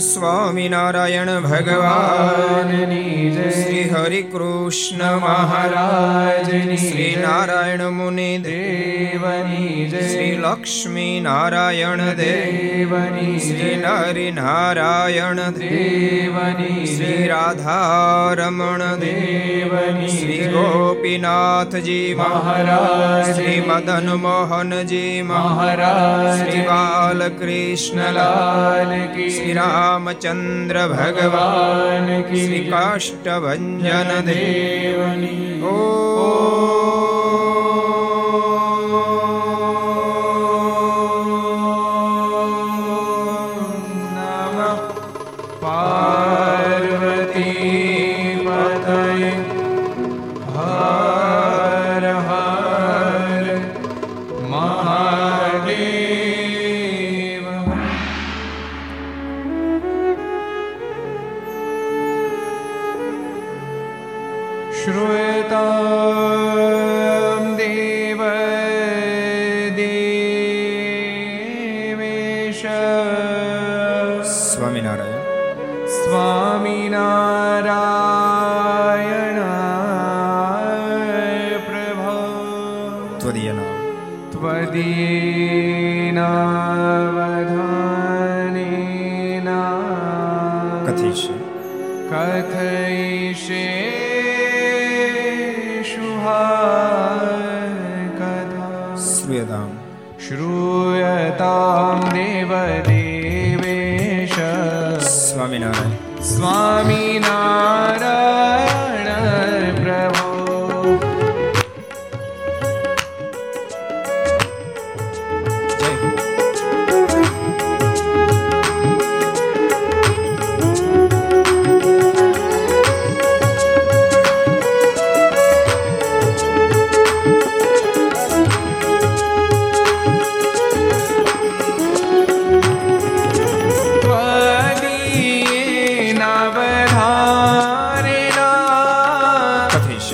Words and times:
સ્વામિનારાયણ 0.00 1.30
ભગવાનની 1.42 3.30
શ્રી 3.52 3.84
હરિ 3.90 4.20
કૃષ્ણ 4.24 5.02
મહારાજ 5.18 6.50
શ્રી 6.80 7.08
નારાયણ 7.16 7.84
મુનિ 7.90 8.28
દેવની 8.38 9.88
શ્રી 9.90 10.30
લક્ષ્મી 10.36 11.16
નારાયણ 11.20 12.02
દેવની 12.14 13.36
શ્રી 13.40 13.76
નરિ 13.76 14.26
નારાયણ 14.32 15.42
દેવની 15.58 16.86
શ્રી 16.86 17.28
રાધારમણ 17.28 18.84
દેવની 18.98 20.10
શ્રી 20.10 20.48
ગોપીનાથજી 20.48 22.08
મહારાજ 22.14 23.32
શ્રી 23.32 23.58
મદન 23.66 24.08
મોહનજી 24.18 25.16
મહારાજ 25.24 26.42
શ્રી 26.42 26.64
બાલકૃષ્ણલાલ 27.70 28.94
કી 29.14 29.29
શ્રી 29.50 29.58
રામચંદ્ર 29.58 30.76
ભગવાન 30.88 32.08
શ્રી 32.24 32.70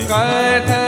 કથા 0.05 0.86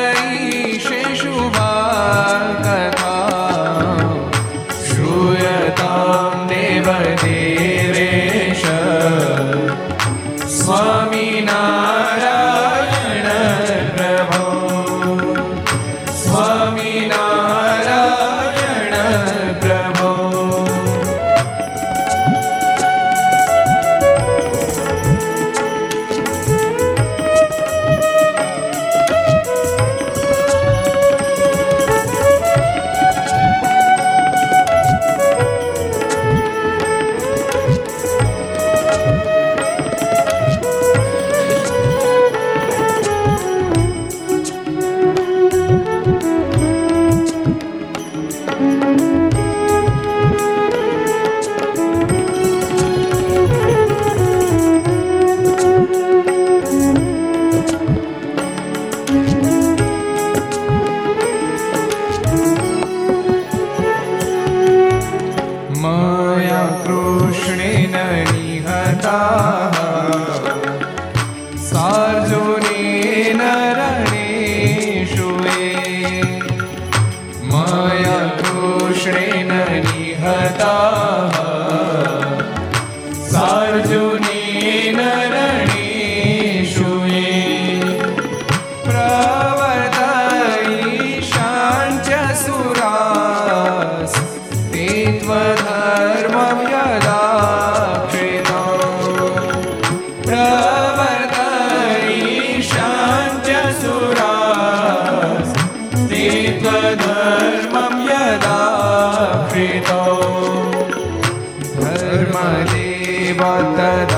કાષ્ટભન 113.38 114.17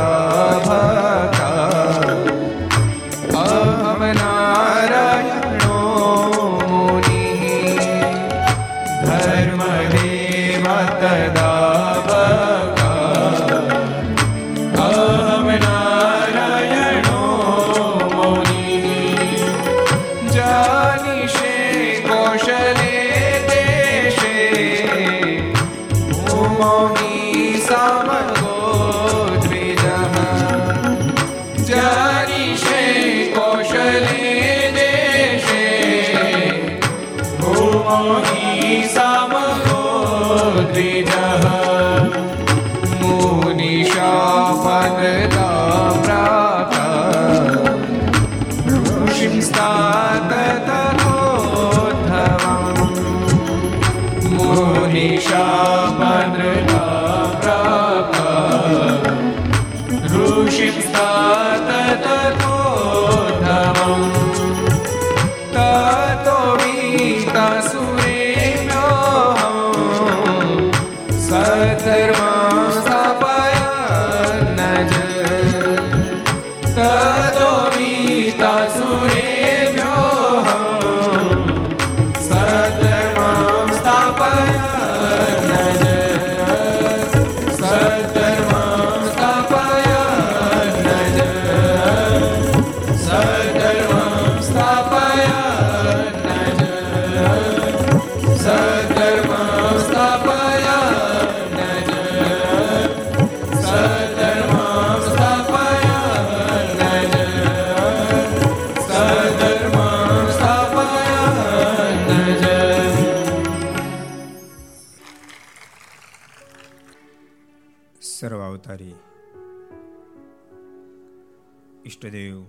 દેવની 121.91 122.47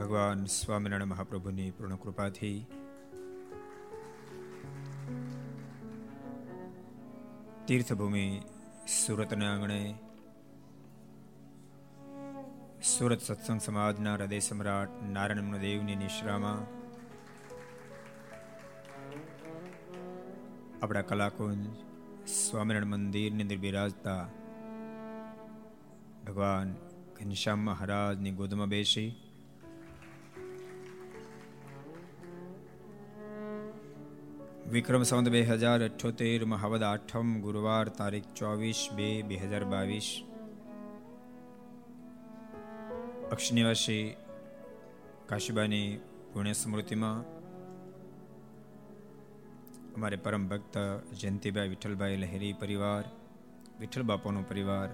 ભગવાન 0.00 0.44
સ્વામિનારાયણ 0.44 1.04
મહાપ્રભુની 1.04 1.70
પૂર્ણ 1.70 1.96
કૃપાથી 1.96 2.66
તીર્થભૂમિ 7.66 8.42
સુરતના 9.06 9.54
આંગણે, 9.54 9.94
સુરત 12.98 13.20
સત્સંગ 13.20 13.60
સમાજના 13.60 14.14
હૃદય 14.14 14.38
સમ્રાટ 14.38 15.02
નારાયણ 15.02 15.56
દેવની 15.56 15.96
નિશ્રામાં 15.96 16.78
આપણા 20.82 21.02
કલાકુંજ 21.02 21.66
સ્વામિનારાયણ 22.28 22.84
મંદિરની 22.84 23.42
અંદર 23.42 23.56
બિરાજતા 23.56 24.28
ભગવાન 26.26 26.87
ઘનશ્યામ 27.20 27.62
મહારાજની 27.68 28.32
ગોદમાં 28.40 28.70
બેસી. 28.72 29.08
વિક્રમ 34.74 35.02
સંવત 35.02 35.32
બે 35.36 35.40
હજાર 35.50 35.80
અઠ્યોતેર, 35.88 36.40
મહાવદ 36.44 36.82
આઠમ, 36.82 37.28
ગુરુવાર 37.40 37.86
તારીખ 37.98 38.28
ચોવીસ 38.34 38.82
બે 38.96 39.08
બે 39.22 39.36
હજાર 39.36 39.64
બાવીસ. 39.64 40.08
અક્ષનિવાસી 43.32 44.04
કાશીબાની 45.26 45.88
પુણ્ય 46.32 46.54
સ્મૃતિમાં 46.62 47.20
અમારે 49.96 50.16
પરમ 50.24 50.48
ભક્ત 50.48 50.76
જયંતિભાઈ 51.20 51.68
વિઠ્ઠલભાઈ 51.68 52.22
લહેરી 52.24 52.54
પરિવાર, 52.62 53.04
વિઠ્ઠલ 53.80 54.02
બાપાનો 54.02 54.42
પરિવાર, 54.42 54.90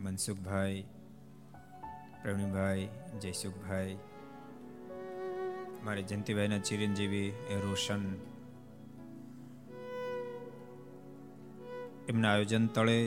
મનસુખભાઈ 0.00 0.86
પ્રવીણભાઈ 2.28 2.88
જયસુખભાઈ 3.22 3.98
મારે 5.84 6.02
જયંતિભાઈના 6.02 6.58
ચિરંજીવી 6.58 7.30
રોશન. 7.62 8.04
એમના 12.08 12.30
આયોજન 12.30 12.66
તળે 12.66 12.98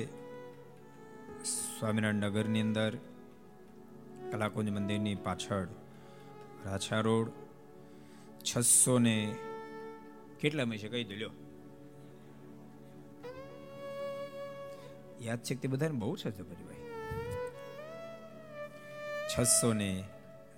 સ્વામિનારાયણ 1.44 2.16
નગરની 2.16 2.62
અંદર 2.62 2.98
કલાકુંજ 4.32 4.70
મંદિરની 4.70 5.16
પાછળ 5.16 5.68
રાછા 6.66 7.02
રોડ 7.02 7.30
છસો 8.44 9.00
ને 9.00 9.16
કેટલા 10.40 10.66
છે 10.78 10.88
કહી 10.88 11.04
દલ્યો 11.04 11.34
યાદ 15.22 15.42
છે 15.44 15.56
તે 15.56 15.68
બધાને 15.68 16.00
બહુ 16.00 16.16
છે 16.16 16.44
ભાઈ 16.44 16.71
છસો 19.32 19.74
ને 19.74 20.04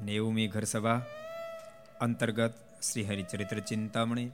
નેવુમી 0.01 0.48
ઘરસભા 0.48 1.01
અંતર્ગત 2.01 2.53
Shri 2.82 3.03
Haricharitra 3.03 3.60
Chintamani, 3.60 4.32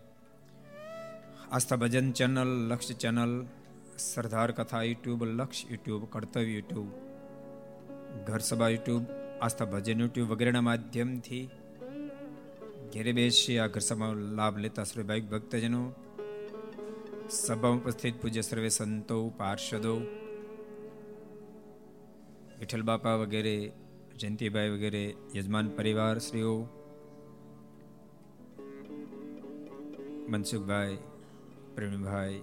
Aastha 1.52 1.76
Bhajan 1.76 2.12
channel 2.12 2.52
Lakshya 2.70 2.94
channel, 2.94 3.34
Sardar 3.98 4.52
Katha 4.52 4.84
YouTube, 4.84 5.24
Laksh 5.24 5.66
YouTube, 5.72 6.04
Kartavya 6.10 6.54
YouTube, 6.54 6.90
Gharsabha 8.26 8.70
YouTube, 8.70 9.04
Aastha 9.42 9.66
Bhajan 9.66 10.00
YouTube 10.00 10.30
વગેરેના 10.30 10.62
માધ્યમથી 10.62 11.50
ઘેરે 12.94 13.12
બેસી 13.14 13.60
આ 13.60 13.68
ઘરસભાનો 13.68 14.16
લાભ 14.36 14.58
લેતા 14.58 14.86
ભાઈ 15.04 15.22
ભક્તજનો 15.22 15.84
સભામાં 17.30 17.82
ઉપસ્થિત 17.82 18.16
પૂજ્ય 18.22 18.42
સર્વે 18.42 18.70
સંતો, 18.70 19.20
પાર્ષદો, 19.30 19.94
વિઠ્ઠલ 22.60 22.82
બાપા 22.82 23.16
વગેરે 23.16 23.56
જયંતિભાઈ 24.20 24.70
વગેરે 24.70 25.16
યજમાન 25.36 25.68
પરિવાર 25.70 26.18
શ્રીઓ 26.20 26.54
મનસુખભાઈ 30.30 30.98
પ્રેમભાઈ 31.76 32.42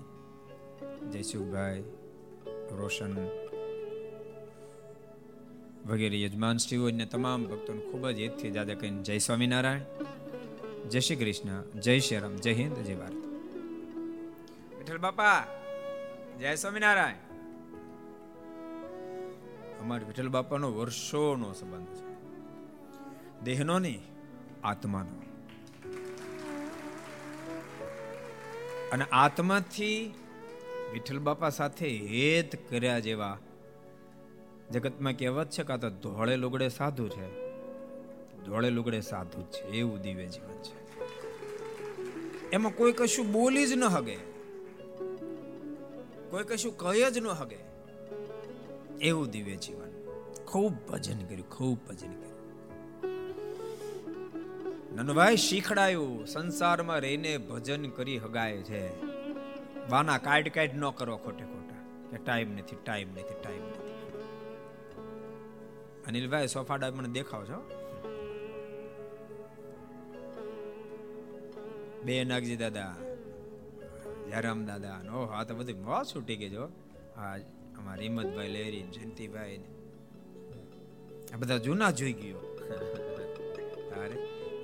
જયસુખભાઈ, 1.12 1.84
રોશન 2.76 3.12
વગેરે 5.86 6.22
યજમાન 6.22 6.56
શ્રીઓ 6.56 6.86
અને 6.86 7.06
તમામ 7.06 7.46
ભક્તોને 7.46 7.80
ખૂબ 7.80 8.08
જ 8.10 8.20
હેતથી 8.20 8.50
જાદા 8.50 8.74
કહીને 8.74 9.02
જય 9.02 9.18
સ્વામિનારાયણ, 9.18 9.84
જય 10.88 11.00
શ્રી 11.00 11.16
કૃષ્ણ, 11.16 11.80
જય 11.80 11.98
શ્રી 11.98 12.18
રામ, 12.18 12.36
જય 12.36 12.52
હિન્દ, 12.52 12.76
જય 12.78 12.94
ભારત. 12.94 13.20
વિઠ્ઠલ 14.78 14.98
બાપા, 14.98 15.46
જય 16.40 16.56
સ્વામિનારાયણ. 16.56 17.25
અમારા 19.86 20.06
વિઠ્ઠલ 20.06 20.28
બાપાનો 20.28 20.72
વર્ષોનો 20.72 21.52
સંબંધ 21.52 21.86
છે. 21.86 22.04
દેહનો 23.44 23.78
નહીં, 23.78 24.00
આત્માનો. 24.64 25.22
અને 28.92 29.04
આત્માથી 29.12 30.14
વિઠ્ઠલ 30.92 31.18
બાપા 31.18 31.50
સાથે 31.50 31.88
હેત 31.88 32.70
કર્યા 32.70 32.98
જેવા 32.98 33.38
જગતમાં 34.70 35.12
કહેવત 35.12 35.50
છે 35.50 35.62
કાં 35.62 35.80
તો 35.80 35.90
ધોળે 35.90 36.36
લુગડે 36.36 36.68
સાધુ 36.68 37.08
છે. 37.08 37.50
ધોળે 38.44 38.70
લુગડે 38.70 39.00
સાધુ 39.00 39.42
છે 39.42 39.64
એવું 39.64 40.00
દિવ્ય 40.00 40.26
જીવન 40.26 40.62
છે. 40.62 41.00
એમાં 42.50 42.72
કોઈ 42.72 42.92
કશું 42.92 43.32
બોલી 43.32 43.66
જ 43.66 43.72
ન 43.72 43.84
હગે. 43.84 44.16
કોઈ 46.30 46.44
કશું 46.44 46.76
કહે 46.76 47.10
જ 47.10 47.18
ન 47.18 47.26
હગે. 47.26 47.65
એવું 49.00 49.30
દિવ્ય 49.30 49.56
જીવન. 49.56 49.90
ખૂબ 50.44 50.72
ભજન 50.88 51.26
કર્યું, 51.26 51.50
ખૂબ 51.50 51.78
ભજન 51.88 52.12
કર્યું. 52.12 52.36
નનભાઈ 54.96 55.36
શીખડાયું, 55.36 56.26
સંસારમાં 56.26 57.00
રહીને 57.00 57.38
ભજન 57.38 57.88
કરી 57.88 58.18
હગાય 58.18 58.56
છે. 58.56 59.06
વાના 59.90 60.18
કાઢ 60.18 60.48
કાઢ 60.48 60.74
ન 60.74 60.90
કરો 60.90 61.16
ખોટે 61.16 61.44
ખોટા, 61.44 62.10
કે 62.10 62.24
ટાઈમ 62.24 62.52
નથી 62.52 62.76
ટાઈમ 62.84 63.08
નથી 63.08 63.34
ટાઈમ 63.42 63.62
નથી. 63.62 63.86
અનિલભાઈ, 66.06 66.46
સોફાડા 66.46 66.90
મને 66.90 67.08
દેખાવ 67.08 67.44
છો 67.44 67.70
બે 72.04 72.24
નાગજી 72.24 72.56
દાદા, 72.56 72.96
જયરામ 74.30 74.66
દાદા 74.66 75.02
નો 75.02 75.26
હા 75.26 75.44
તો 75.44 75.54
બધી 75.54 75.72
મોં 75.72 76.04
છૂટી 76.04 76.36
ગઈ 76.36 76.48
જો. 76.48 76.68
હા 77.16 77.36
અમારા 77.78 78.02
હિંમતભાઈ 78.02 78.48
લહેરી 78.48 78.82
જયંતિભાઈ 78.82 79.60
આ 81.34 81.36
બધા 81.36 81.58
જૂના 81.58 81.90
જોઈ 81.90 82.12
ગયો. 82.12 82.38
અરે 83.96 84.14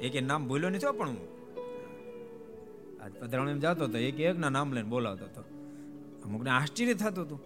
એક 0.06 0.22
નામ 0.22 0.48
ભૂલ્યો 0.48 0.70
નથી 0.70 0.98
પણ 0.98 1.08
હું. 1.08 1.32
આજ 3.04 3.12
પધરાણી 3.12 3.58
જતો 3.58 3.84
હતો 3.84 3.98
એક 3.98 4.20
એક 4.20 4.38
નામ 4.38 4.72
લઈને 4.72 4.88
બોલાવતો 4.88 5.24
હતો. 5.24 5.44
અમુકને 6.24 6.50
આશ્ચર્ય 6.50 6.94
થતું 6.94 7.24
હતું. 7.24 7.40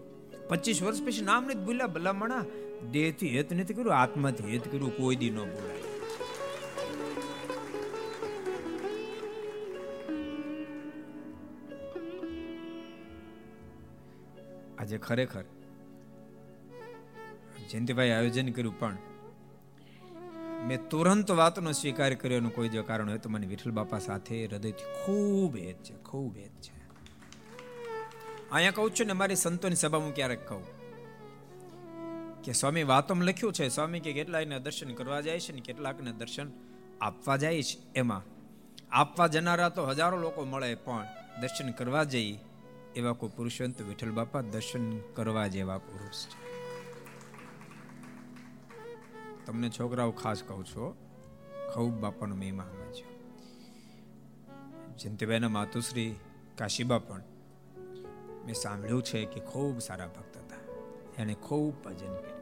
પચીસ 0.49 0.83
વર્ષ 0.83 1.03
પછી 1.03 1.25
નામ 1.25 1.45
નથી 1.45 1.59
ભૂલ્યા, 1.59 1.87
ભલામણા. 1.87 2.45
દેહથી 2.93 3.29
હેત 3.29 3.53
નથી 3.53 3.75
કર્યું, 3.75 3.95
આત્માથી 3.95 4.53
હેત 4.53 4.73
કર્યું, 4.73 4.97
કોઈ 4.97 5.17
દી 5.17 5.31
ન 5.31 5.35
બોલાય 5.35 5.86
આજે 14.87 14.99
ખરેખર 14.99 15.45
જયંતિભાઈ 17.71 18.11
આયોજન 18.11 18.51
કર્યું, 18.57 18.77
પણ 18.81 18.97
મેં 20.69 20.81
તુરંત 20.91 21.31
વાતનો 21.41 21.71
સ્વીકાર 21.73 22.13
કર્યો 22.15 22.41
એનું 22.43 22.55
કોઈ 22.55 22.69
જો 22.69 22.83
કારણ 22.83 23.09
હોય 23.09 23.23
તો 23.25 23.29
મને 23.29 23.47
વિઠ્ઠલ 23.47 23.75
બાપા 23.81 23.99
સાથે 23.99 24.35
હૃદયથી 24.47 24.89
ખૂબ 25.03 25.53
હેત 25.57 25.81
છે, 25.83 25.95
ખૂબ 26.05 26.33
હેત 26.37 26.57
છે. 26.65 26.75
અહીંયા 28.53 28.71
કહું 28.71 28.95
છું 28.95 29.07
ને, 29.07 29.15
મારી 29.21 29.37
સંતોની 29.37 29.77
સભા 29.77 30.03
હું 30.07 30.15
ક્યારેક 30.15 30.43
કહું 30.49 30.65
કે 32.45 32.53
સ્વામી 32.53 32.87
વાતોમાં 32.93 33.27
લખ્યું 33.27 33.53
છે, 33.53 33.69
સ્વામી 33.69 34.01
કે 34.01 34.11
કેટલાકને 34.13 34.57
દર્શન 34.61 34.91
કરવા 34.95 35.21
જાય 35.21 35.41
છે 35.41 35.53
ને 35.53 35.61
કેટલાકને 35.61 36.13
દર્શન 36.13 36.49
આપવા 37.01 37.37
જાય 37.37 37.63
છે. 37.63 37.77
એમાં 37.95 38.23
આપવા 38.93 39.27
જનારા 39.27 39.71
તો 39.77 39.83
હજારો 39.87 40.17
લોકો 40.17 40.41
મળે, 40.45 40.75
પણ 40.75 41.07
દર્શન 41.41 41.69
કરવા 41.73 42.05
જઈ 42.05 42.31
એવા 42.97 43.13
કોઈ 43.13 43.31
પુરુષવંત 43.37 43.83
વિઠ્ઠલ 43.83 44.11
બાપા 44.11 44.41
દર્શન 44.41 44.99
કરવા 44.99 45.47
જેવા 45.47 45.79
પુરુષ 45.79 46.27
છે. 46.27 46.47
તમને 49.47 49.71
છોકરાઓ 49.71 50.11
ખાસ 50.11 50.43
કહું 50.43 50.65
છો 50.65 50.97
ખૂબ 51.75 51.93
બાપાનો 51.93 52.37
મહિમા 52.37 52.65
સમજ્યો 52.65 53.07
જયંતિભાઈના 54.99 55.49
માતુશ્રી 55.49 56.15
કાશીબા 56.59 56.99
પણ 56.99 57.23
મેં 58.47 58.55
સાંભળ્યું 58.55 59.03
છે 59.03 59.25
કે 59.25 59.41
ખૂબ 59.41 59.79
સારા 59.79 60.07
ભક્ત 60.07 60.37
હતા. 60.37 60.57
એને 61.19 61.35
ખૂબ 61.35 61.85
ભજન 61.85 62.15
કર્યું. 62.15 62.37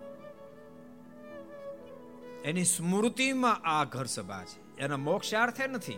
એની 2.43 2.65
સ્મૃતિમાં 2.65 3.61
આ 3.65 3.85
ઘર 3.85 4.05
સભા 4.05 4.45
છે. 4.45 4.79
એના 4.79 4.97
મોક્ષાર્થે 4.97 5.67
નથી. 5.67 5.97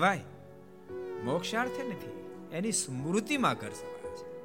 ભાઈ 0.00 0.24
મોક્ષાર્થે 1.24 1.88
નથી. 1.88 2.25
એની 2.56 2.72
સ્મૃતિમાં 2.72 3.54
ઘર 3.54 3.70
સભા 3.70 4.16
છે. 4.16 4.36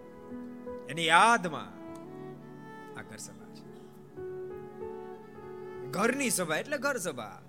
એની 0.87 1.05
યાદમાં 1.05 1.67
આ 2.99 3.01
ઘર 3.01 3.17
સભા 3.17 3.55
છે. 3.55 3.81
ઘરની 5.91 6.29
સભા, 6.29 6.57
એટલે 6.57 6.77
ઘર 6.77 6.97
સભા. 6.97 7.41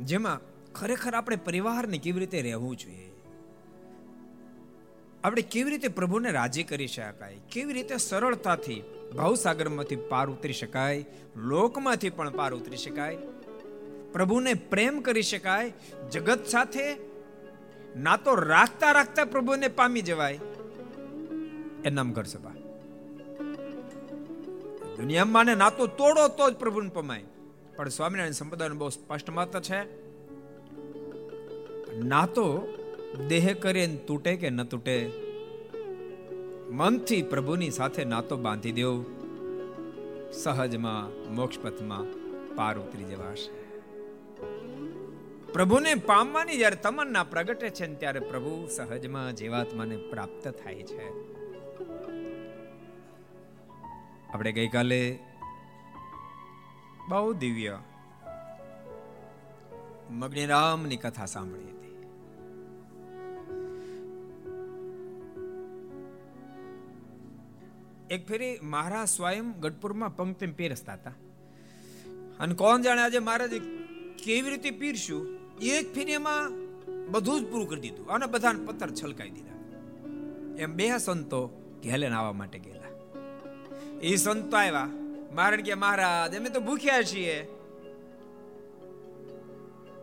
જેમાં 0.00 0.40
ખરેખર 0.72 1.14
આપણે 1.14 1.36
પરિવારને 1.36 1.98
કેવી 1.98 2.20
રીતે 2.20 2.42
રહેવું 2.42 2.76
જોઈએ? 2.76 3.12
આપણે 5.24 5.42
કેવી 5.42 5.70
રીતે 5.70 5.88
પ્રભુને 5.88 6.30
રાજી 6.30 6.62
કરી 6.62 6.86
શકાય? 6.86 7.36
કેવી 7.52 7.72
રીતે 7.72 7.96
સરળતાથી 7.96 8.82
ભાવસાગરમાંથી 9.16 9.96
પાર 9.96 10.30
ઉતરી 10.30 10.52
શકાય? 10.52 11.04
લોકમાંથી 11.36 12.10
પણ 12.10 12.30
પાર 12.30 12.54
ઉતરી 12.54 12.76
શકાય? 12.76 13.18
પ્રભુને 14.12 14.54
પ્રેમ 14.54 15.00
કરી 15.00 15.22
શકાય, 15.22 15.72
જગત 16.12 16.46
સાથે 16.46 16.96
ના 17.96 18.16
તો 18.16 18.34
રાખતા 18.34 18.92
રાખતા 18.92 19.24
પ્રભુને 19.24 19.68
પામી 19.68 20.02
જવાય. 20.02 20.40
એ 21.84 21.90
ઘર 21.90 22.22
સભા. 22.22 22.50
દુનિયામાં 24.96 25.44
ના 25.44 25.70
તો 25.70 25.86
તોડો 25.86 26.28
તો 26.28 26.50
જ 26.50 26.54
પ્રભુને 26.54 26.88
પમાય. 26.88 27.24
પણ 27.76 27.88
સ્વામિનારાયણ 27.88 28.32
સંપ્રદાયનું 28.32 28.78
બહુ 28.78 28.88
સ્પષ્ટ 28.88 29.30
મત 29.30 29.62
છે. 29.62 30.08
ના 32.02 32.26
તો 32.26 32.68
દેહ 33.28 33.54
કરે 33.54 33.86
તૂટે 33.86 34.36
કે 34.36 34.50
ન 34.50 34.62
તૂટે, 34.62 35.10
મનથી 36.70 37.22
પ્રભુની 37.22 37.70
સાથે 37.70 38.04
નાતો 38.04 38.36
બાંધી 38.36 38.72
દેવ. 38.72 39.02
સહજમાં 40.32 41.34
મોક્ષ 41.34 41.58
પથમાં 41.58 42.04
પાર 42.56 42.78
ઉતરી 42.78 43.04
જવાશે 43.04 43.67
પ્રભુને 45.52 45.94
પામવાની 45.94 46.56
જ્યારે 46.56 46.76
તમન્ના 46.76 47.24
પ્રગટે 47.24 47.70
છે 47.70 47.94
ત્યારે 47.94 48.20
પ્રભુ 48.20 48.68
સહજમાં 48.76 49.36
જીવાત્માને 49.36 49.96
પ્રાપ્ત 49.96 50.48
થાય 50.48 50.82
છે. 50.82 51.08
આપણે 54.28 54.52
ગઈકાલે 54.52 55.18
બહુ 57.08 57.32
દિવ્ય 57.32 57.78
મગ્નિરામની 60.10 60.96
કથા 60.96 61.26
સાંભળી 61.26 61.64
હતી. 61.64 62.06
એક 68.10 68.28
ફેરી 68.28 68.58
મહારાજ 68.62 69.08
સ્વયં 69.08 69.60
ગઢપુરમાં 69.60 70.16
પંક્તિ 70.16 70.46
પીરસતા 70.46 70.92
હતા. 70.92 71.10
અને 72.40 72.54
કોણ 72.54 72.82
જાણે 72.82 73.02
આજે 73.02 73.18
મહારાજ 73.18 73.50
કેવી 74.24 74.50
રીતે 74.50 74.70
પીરશું 74.70 75.37
એક 75.62 75.94
ફેરીમાં 75.94 76.52
બધું 77.10 77.40
જ 77.40 77.46
પૂરું 77.50 77.68
કરી 77.68 77.80
દીધું 77.80 78.06
અને 78.06 78.26
બધાને 78.26 78.66
પથ્થર 78.66 78.90
છલકાઈ 78.90 79.30
દીધા. 79.30 79.48
એમ 80.58 80.72
બે 80.72 80.98
સંતો 80.98 81.46
ઘેલેન 81.82 82.12
આવવા 82.12 82.32
માટે 82.32 82.58
ગયેલા. 82.58 82.78
એ 84.02 84.16
સંતો 84.16 84.56
આવ્યા. 84.56 84.88
મહારાજ 85.34 85.60
કે, 85.60 85.74
મહારાજ, 85.74 86.36
અમે 86.36 86.50
તો 86.50 86.60
ભૂખ્યા 86.60 87.02
છીએ. 87.02 87.48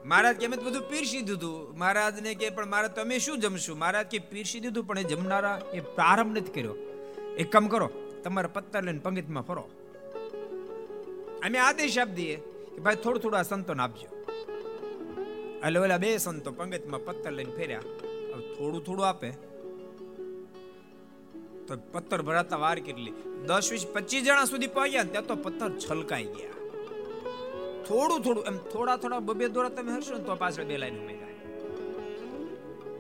મહારાજ 0.05 0.35
કે, 0.35 0.45
અમે 0.45 0.57
બધું 0.57 0.89
પીરસી 0.89 1.21
દીધું. 1.21 1.77
મહારાજ 1.77 2.21
ને 2.21 2.35
કે, 2.35 2.49
પણ 2.49 2.65
મહારાજ 2.65 2.91
તમે 2.91 3.19
શું 3.19 3.39
જમશું? 3.39 3.77
મહારાજ 3.77 4.05
કે, 4.05 4.19
પીરસી 4.19 4.59
દીધું, 4.59 4.87
પણ 4.87 4.99
એ 4.99 5.03
જમનારા 5.03 5.61
એ 5.73 5.79
પ્રારંભ 5.79 6.37
નથી 6.37 6.51
કર્યો. 6.51 6.75
એક 7.37 7.51
કામ 7.51 7.67
કરો, 7.67 7.89
તમારા 8.23 8.47
પત્તર 8.47 8.83
લઈને 8.83 8.99
પંગતમાં 8.99 9.43
ફરો. 9.43 9.69
અમે 11.45 11.57
આદેશ 11.57 11.99
આપી 11.99 12.11
દઈએ 12.11 12.35
કે 12.35 12.81
ભાઈ 12.81 12.95
થોડું 12.95 13.21
થોડું 13.21 13.39
આ 13.39 13.43
સંતોને 13.43 13.83
આપજો. 13.83 14.14
એટલે 15.57 15.79
ઓલા 15.79 15.97
બે 15.97 16.17
સંતો 16.17 16.51
પંગતમાં 16.51 17.05
પથ્થર 17.05 17.31
લઈને 17.31 17.55
ફેર્યા. 17.55 17.79
થોડું 18.57 18.83
થોડું 18.83 19.07
આપે. 19.07 19.31
તો 21.67 21.75
પથ્થર 21.91 22.21
ભરાતા 22.21 22.57
વાર 22.57 22.79
કેટલી? 22.79 23.11
દસ, 23.45 23.71
વીસ, 23.71 23.87
પચીસ 23.93 24.23
જણા 24.23 24.45
સુધી 24.45 24.67
પહોંચ્યા 24.67 25.03
ત્યાં 25.03 25.25
તો 25.25 25.35
પથ્થર 25.35 25.71
છલકાઈ 25.71 26.23
ગયા. 26.23 26.49
થોડું 27.87 28.21
થોડું, 28.21 28.43
એમ 28.43 28.57
થોડા 28.57 28.97
થોડા 28.97 29.19
બબે 29.19 29.47
દોરા 29.47 29.69
તમે 29.69 29.91
હરશો 29.91 30.17
ને 30.17 30.23
તો 30.23 30.35
પાછળ 30.35 30.63
બે 30.63 30.77
લાઈન 30.77 30.97
ઉમેરાય. 30.99 31.35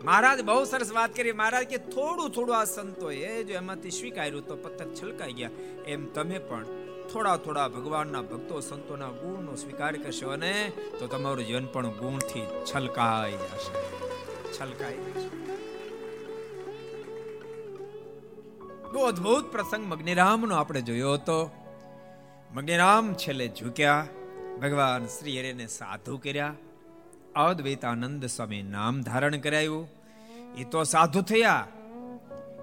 મહારાજ 0.03 0.41
બહુ 0.41 0.63
સરસ 0.63 0.91
વાત 0.91 1.15
કરી. 1.15 1.31
મહારાજ 1.31 1.65
કે 1.65 1.77
થોડું 1.77 2.29
થોડું 2.29 2.57
આ 2.57 2.63
સંતો 2.63 3.11
એ 3.11 3.43
જો 3.43 3.53
એમાંથી 3.53 3.91
સ્વીકાર્યું 3.91 4.47
તો 4.47 4.55
પથ્થર 4.55 4.85
છલકાઈ 4.85 5.33
ગયા. 5.33 5.49
એમ 5.87 6.05
તમે 6.05 6.39
પણ 6.39 6.65
થોડા 7.15 7.37
થોડા 7.37 7.67
ભગવાનના 7.67 8.21
ભક્તો, 8.21 8.59
સંતોના 8.59 9.07
ગુણનો 9.07 9.55
સ્વીકાર 9.55 9.97
કરશો 9.97 10.29
અને 10.29 10.71
તો 10.99 11.07
તમારું 11.07 11.45
જીવન 11.45 11.65
પણ 11.65 11.87
ગુણથી 11.87 12.41
છલકાઈ 12.41 13.31
જશે. 13.31 13.73
છલકાઈ 14.59 14.93
જશે. 14.93 15.29
બહુ 18.91 18.99
અદ્ભુત 18.99 19.51
પ્રસંગ 19.51 19.87
મગ્નિરામનો 19.87 20.55
આપણે 20.55 20.81
જોયો 20.81 21.13
હતો. 21.13 21.51
મગ્નિરામ 22.53 23.13
છેલ્લે 23.13 23.51
ઝૂક્યા. 23.59 24.07
ભગવાન 24.61 25.05
શ્રી 25.05 25.39
હરેને 25.39 25.67
સાધુ 25.67 26.17
કર્યા. 26.17 26.55
અદ્વૈતાનંદ 27.35 28.25
સ્વામી 28.25 28.61
નામ 28.61 29.01
ધારણ 29.01 29.37
કરાયું. 29.37 29.89
એ 30.57 30.63
તો 30.63 30.83
સાધુ 30.83 31.21
થયા. 31.21 31.67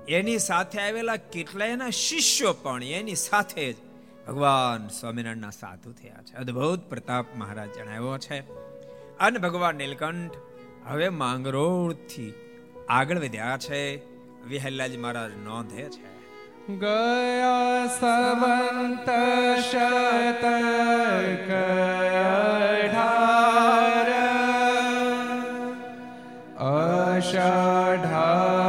એની 0.08 0.38
સાથે 0.38 0.80
આવેલા 0.80 1.16
કેટલાયના 1.16 1.90
શિષ્યો 1.90 2.52
પણ 2.52 2.82
એની 2.82 3.14
સાથે 3.14 3.72
જ 3.72 3.76
ભગવાન 4.32 4.88
સ્વામિનારાયણના 4.88 5.50
સાધુ 5.50 5.92
થયા 5.92 6.22
છે. 6.22 6.36
અદ્ભુત 6.36 6.80
પ્રતાપ 6.80 7.26
મહારાજ 7.36 7.72
જણાવ્યો 7.72 8.18
છે. 8.18 8.44
અને 9.18 9.38
ભગવાન 9.38 9.76
નીલકંઠ 9.76 10.32
હવે 10.86 11.08
માંગરોળથી 11.08 12.34
આગળ 12.88 13.18
વધ્યા 13.18 13.58
છે. 13.58 14.02
વિહલ્લાજી 14.48 14.96
મહારાજ 14.96 15.30
નોંધે 15.44 15.76
છે. 15.76 16.12
ગયા 16.76 17.86
સવંત 18.00 19.08
શતક 19.60 21.50
અઢાર 22.80 24.12
અષાઢાદી 26.58 28.61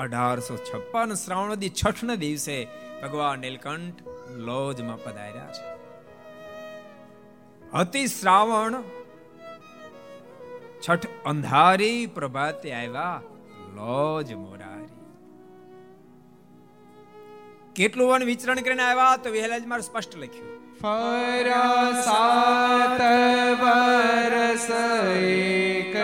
અઢારસો 0.00 0.56
છપ્પન 0.56 1.14
શ્રાવણદી 1.14 1.72
છઠ 1.80 2.04
દિવસે 2.14 2.56
ભગવાન 3.02 3.38
નીલકંઠ 3.38 4.00
લોજમાં 4.48 5.02
પધાર્યા 5.04 5.52
છે. 5.52 5.66
અતિ 7.72 8.06
શ્રાવણ 8.06 8.74
છઠ 10.88 11.06
અંધારી 11.24 12.06
પ્રભાતે 12.06 12.72
આવ્યા 12.72 13.22
લોજ 13.74 14.32
મોરારી. 14.32 14.96
કેટલું 17.74 18.08
વન 18.08 18.24
વિચરણ 18.24 18.60
કરીને 18.60 18.82
આવ્યા 18.82 19.16
તો 19.16 19.30
વિહલાજ 19.30 19.66
મારે 19.66 19.82
સ્પષ્ટ 19.82 20.16
લખ્યું. 20.16 20.48
ફરા 20.80 22.02
સાત 22.04 23.00
વરસ 23.62 24.70
એક 25.16 25.96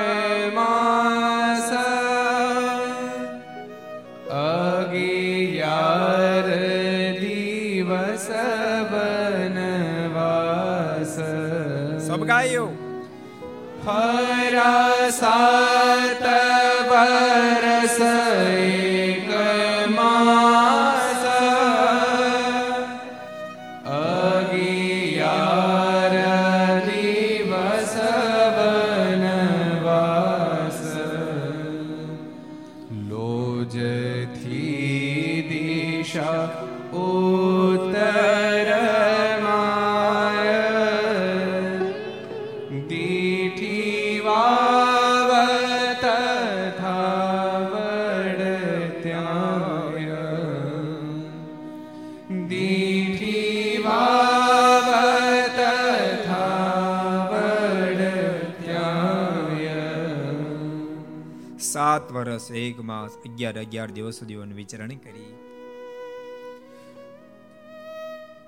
વર્ષ 62.47 62.53
એક 62.53 62.81
માસ, 62.81 63.11
અગિયાર 63.11 63.59
અગિયાર 63.59 63.91
દિવસ 63.91 64.15
સુધી 64.15 64.35
વિચરણ 64.35 64.89
કરી. 64.89 65.35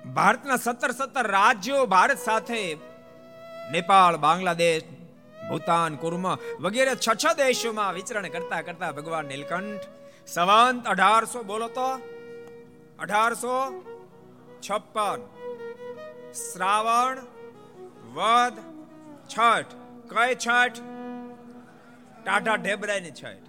ભારતના 0.05 0.57
સત્તર 0.57 0.91
સત્તર 0.91 1.27
રાજ્યો 1.27 1.85
ભારત 1.85 2.17
સાથે, 2.17 2.77
નેપાળ, 3.71 4.17
બાંગ્લાદેશ, 4.17 4.83
ભૂતાન, 5.49 5.95
કુર્મા 5.95 6.37
વગેરે 6.59 6.95
છ 6.95 7.09
છ 7.25 7.33
દેશોમાં 7.33 7.93
વિચરણ 7.93 8.27
કરતા 8.27 8.61
કરતા 8.61 8.91
ભગવાન 8.91 9.25
નીલકંઠ 9.25 9.81
સવંત 10.27 10.87
અઢારસો 10.87 11.43
બોલો 11.43 11.67
તો? 11.67 11.89
અઢારસો 12.99 13.83
છપ્પન. 14.69 15.21
શ્રાવણ, 16.33 17.17
વદ, 18.13 18.57
છઠ. 19.27 19.75
કઈ 20.09 20.35
છઠ? 20.35 20.81
ટાઢા 22.23 22.55
ઢેબરાની 22.55 23.11
છઠ. 23.11 23.48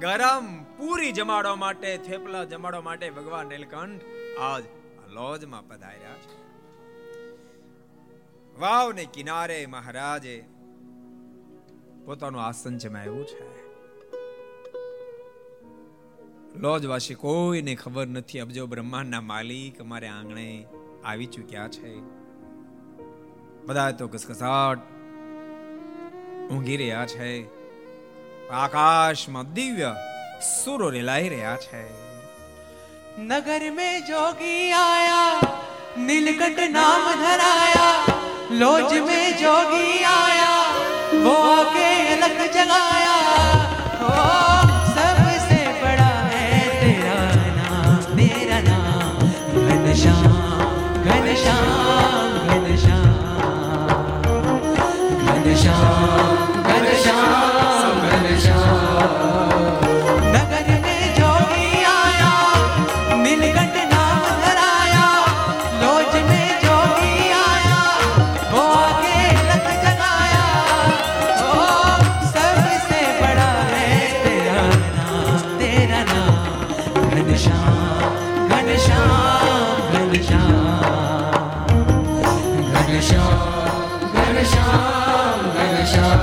ગરમ 0.00 0.62
પૂરી 0.62 1.12
જમાડવા 1.12 1.56
માટે, 1.56 1.96
થેપલા 1.96 2.44
જમાડવા 2.44 2.80
માટે 2.80 3.10
ભગવાન 3.10 3.46
નીલકંઠ 3.46 4.02
આજ 4.40 4.64
લોજમાં 5.08 5.68
પધાર્યા 5.68 6.14
છે. 6.14 6.40
વાવને 8.60 9.04
કિનારે 9.14 9.66
મહારાજે 9.66 10.44
પોતાનું 12.04 12.42
આસન 12.42 12.78
જમાવ્યું 12.78 13.26
છે. 13.26 13.70
લોજવાસી 16.58 17.14
કોઈને 17.14 17.74
ખબર 17.74 18.06
નથી, 18.06 18.38
અબજો 18.38 18.66
બ્રહ્માંડના 18.66 19.20
માલિક 19.20 19.80
અમારે 19.80 20.08
આંગણે 20.08 20.66
આવી 21.04 21.26
ચૂક્યા 21.26 21.68
છે. 21.68 22.00
બધા 23.66 23.90
તો 23.90 24.08
ઘસઘસાટ 24.08 24.78
ઊંઘી 26.50 26.76
રહ્યા 26.76 27.06
છે. 27.06 27.59
આકાશમાં 28.61 29.45
દિવ્ય 29.57 29.91
સુરો 30.53 30.87
રેલાઈ 30.97 31.29
રહ્યા 31.35 31.55
છે 31.65 31.83
नगर 33.29 33.61
में 33.71 33.93
जोगी 34.07 34.55
आया 34.77 35.19
नीलकंठ 36.07 36.57
नाम 36.71 37.05
धराया 37.21 37.85
लोज 38.61 38.91
में 39.07 39.25
जोगी 39.41 40.03
आया 40.09 40.49
वो 41.25 41.35
आके 41.53 41.87
अलग 42.15 42.41
जगाया 42.57 43.15
ओ 44.07 44.11
सबसे 44.97 45.61
बड़ा 45.81 46.11
है 46.33 46.51
तेरा 46.81 47.17
नाम 47.61 48.03
तेरा 48.19 48.59
नाम 48.67 49.17
घनश्याम 49.69 50.29
घनश्याम 51.07 52.37
घनश्याम 52.51 53.09
घनश्याम 55.25 55.33
घनश्याम 55.33 56.63
घनश्याम 56.69 57.48
गणशा 85.56 86.19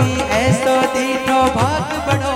दी 0.00 0.12
ऐसो 0.38 0.76
दीठो 0.96 1.40
भाग 1.56 1.94
बड़ो 2.08 2.33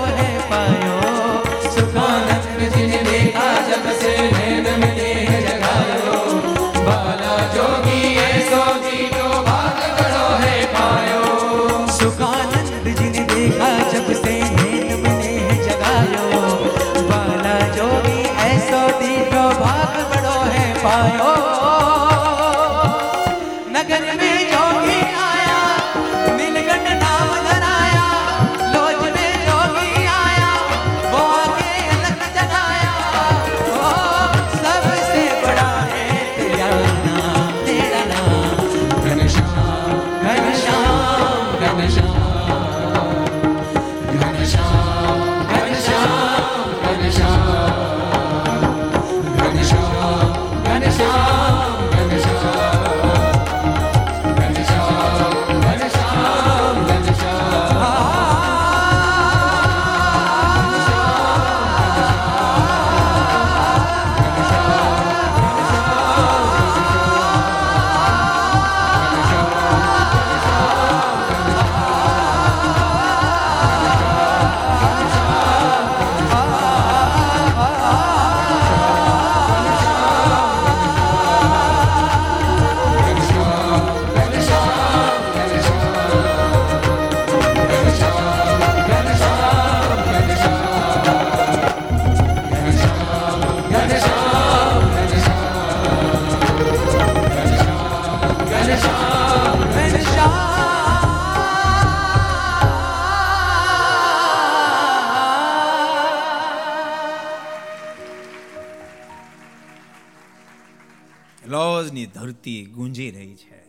ધરતી 112.12 112.60
ગુંજી 112.70 113.10
રહી 113.10 113.34
છે 113.36 113.60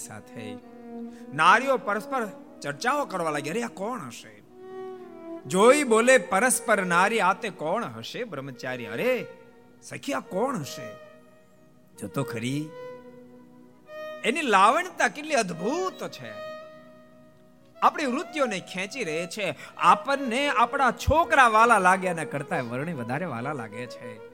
ને 0.00 0.06
સાથે. 0.06 0.56
નારીઓ 1.34 1.76
પરસ્પર 1.76 2.26
ચર્ચાઓ 2.62 3.04
કરવા 3.04 3.30
લાગી 3.30 3.50
અરે, 3.50 3.62
આ 3.62 3.68
કોણ 3.68 4.00
હશે? 4.00 4.42
જોઈ 5.46 5.84
બોલે, 5.84 6.18
પરસ્પર 6.18 6.84
નારી 6.84 7.20
આતે 7.20 7.50
કોણ 7.50 7.84
હશે, 7.84 8.24
બ્રહ્મચારી? 8.24 8.86
અરે, 8.86 9.26
સખી, 9.82 10.12
આ 10.12 10.20
કોણ 10.20 10.56
હશે? 10.56 10.94
જો 11.98 12.08
તો 12.08 12.22
ખરી. 12.22 12.68
એની 14.24 14.42
લાવણતા 14.42 15.08
કેટલી 15.08 15.34
અદ્ભુત 15.34 16.08
છે. 16.08 16.32
આપણી 17.82 18.06
વૃત્તિઓને 18.06 18.60
ખેંચી 18.60 19.04
રહે 19.04 19.26
છે. 19.26 19.56
આપણને 19.76 20.48
આપણા 20.48 20.90
છોકરા 20.90 21.48
વાલા 21.48 21.78
લાગ્યાના 21.78 22.24
કરતા 22.24 22.60
વર્ણે 22.60 22.92
વધારે 22.92 23.24
વાલા 23.24 23.52
લાગે 23.52 23.86
છે. 23.86 24.30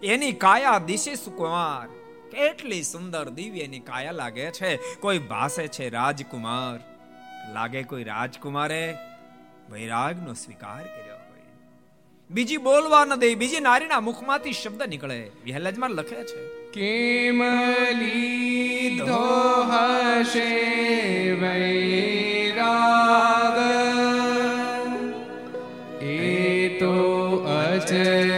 એની 0.00 0.32
કાયા 0.32 0.78
દિશે 0.78 1.14
સુકુમાર 1.14 1.99
કેટલી 2.32 2.82
સુંદર 2.82 3.28
દિવ્ય 3.28 3.60
એની 3.60 3.80
કાયા 3.80 4.12
લાગે 4.12 4.50
છે. 4.50 4.76
કોઈ 4.76 5.18
ભાસે 5.18 5.68
છે 5.68 5.88
રાજકુમાર. 5.88 6.80
લાગે 7.54 7.82
કોઈ 7.82 8.04
રાજકુમારે 8.04 8.94
વૈરાગનો 9.70 10.34
સ્વીકાર 10.34 10.84
કર્યો 10.84 11.16
હોય. 11.16 11.40
બીજી 12.30 12.56
બોલવા 12.56 13.04
ન 13.04 13.14
દે, 13.14 13.34
બીજી 13.34 13.60
નારીના 13.60 14.00
મુખમાંથી 14.00 14.52
શબ્દ 14.52 14.82
નીકળે. 14.82 15.30
વિહલજમાં 15.44 15.90
લખે 15.90 16.24
છે, 16.24 16.72
કેમ 16.72 17.42
લીધો 17.98 19.70
હશે 19.70 21.32
વૈરાગ? 21.32 23.60
એ 26.02 26.78
તો 26.78 27.46
અચરજ 27.46 28.29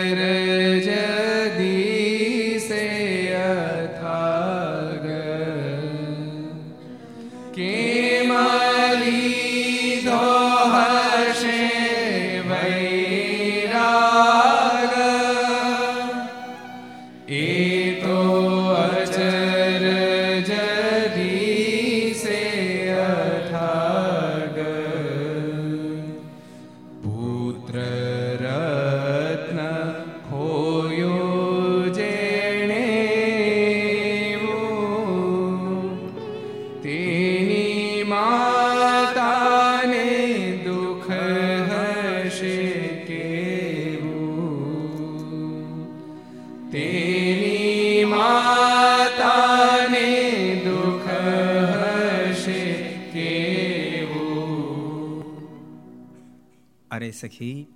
સખી, 57.22 57.66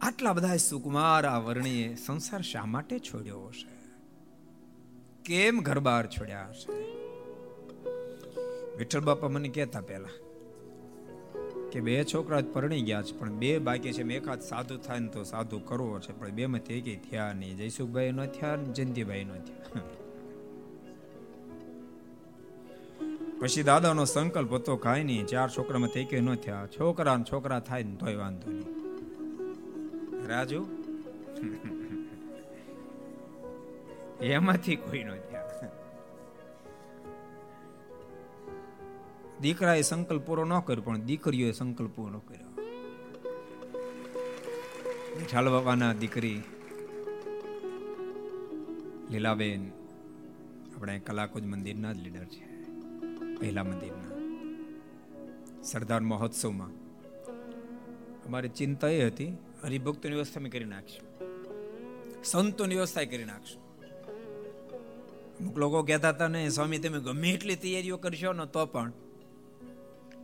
આટલા 0.00 0.32
બધા 0.32 0.56
સુકુમાર 0.56 1.26
આ 1.26 1.38
વર્ણીએ 1.38 1.94
સંસાર 2.06 2.42
શા 2.42 2.64
માટે 2.66 2.98
છોડ્યો 2.98 3.40
હશે? 3.46 3.68
કેમ 5.24 5.60
ઘર 5.60 5.78
બહાર 5.78 6.06
છોડ્યા 6.06 6.48
હશે? 6.48 6.72
વિઠ્ઠલ 8.78 9.00
બાપા 9.00 9.28
મને 9.28 9.48
કહેતા 9.48 9.80
પહેલા 9.80 10.16
કે 11.72 11.80
બે 11.80 12.04
છોકરા 12.04 12.42
પરણી 12.52 12.82
ગયા 12.82 13.02
છે, 13.02 13.18
પણ 13.18 13.34
બે 13.34 13.50
બાકી 13.58 13.92
છે. 13.92 14.02
એકાદ 14.14 14.40
સાધુ 14.40 14.76
થાય 14.76 14.98
ને 14.98 15.08
તો 15.08 15.24
સાધુ 15.24 15.58
કરવો 15.58 15.98
છે, 16.00 16.12
પણ 16.18 16.30
બે 16.30 16.46
માંથી 16.46 16.74
એક 16.74 17.10
થયા 17.10 17.32
નહીં 17.32 17.56
જયસુખભાઈ 17.56 18.12
નો 18.12 18.26
થયા 18.26 18.56
જયંતિભાઈ 18.56 19.24
નો 19.24 19.34
થયા 19.34 19.82
પછી 23.40 23.62
દાદાનો 23.62 24.04
સંકલ્પ 24.04 24.52
હતો, 24.52 24.76
કાંઈ 24.76 25.04
નહીં, 25.04 25.26
ચાર 25.26 25.50
છોકરામાં 25.50 25.88
તે 25.88 26.20
ન 26.20 26.34
થયા. 26.34 26.68
છોકરા 26.80 27.24
છોકરા 27.32 27.60
થાય 27.60 27.82
ને 27.82 27.96
તોય 27.96 28.16
વાંધો 28.16 28.50
નહીં. 28.50 28.66
રાજુ? 30.28 30.66
એમાંથી 34.22 34.76
કોઈ 34.76 35.04
ન 35.04 35.10
થયા. 35.10 35.40
દીકરાએ 39.40 39.82
સંકલ્પ 39.82 40.22
પૂરો 40.22 40.44
ન 40.44 40.60
કર્યો, 40.60 40.82
પણ 40.82 40.98
દીકરીઓએ 40.98 41.52
સંકલ્પ 41.52 41.90
પૂરો 41.90 42.18
કર્યો. 42.18 42.62
વિઠાલ 45.18 45.50
બાબાના 45.50 45.92
દીકરી 45.92 46.42
લીલાબેન, 49.10 49.70
આપણે 50.76 50.98
કલાકુજ 50.98 51.44
મંદિરના 51.44 51.92
જ 51.92 51.96
લીડર 51.96 52.24
છે. 52.24 52.49
પહેલા 53.40 53.64
મંદિરના 53.64 54.10
સરદાર 55.62 56.00
મહોત્સવમાં. 56.00 56.68
અમારી 58.26 58.48
ચિંતા 58.48 58.88
એ 58.88 59.06
હતી, 59.06 59.32
હરિભક્તોની 59.62 60.14
વ્યવસ્થા 60.14 60.40
અમે 60.40 60.48
કરી 60.48 60.64
નાખશું. 60.64 61.04
સંતોની 62.24 62.74
વ્યવસ્થા 62.74 63.04
કરી 63.04 63.24
નાખશું. 63.24 63.62
અમુક 65.38 65.58
લોકો 65.58 65.82
કહેતા 65.82 66.08
હતા 66.08 66.28
ને, 66.28 66.48
સ્વામી, 66.48 66.78
તમે 66.78 66.98
ગમે 66.98 67.30
એટલી 67.30 67.56
તૈયારીઓ 67.56 67.96
કરશો 67.96 68.32
ને, 68.32 68.46
તો 68.46 68.66
પણ 68.66 68.92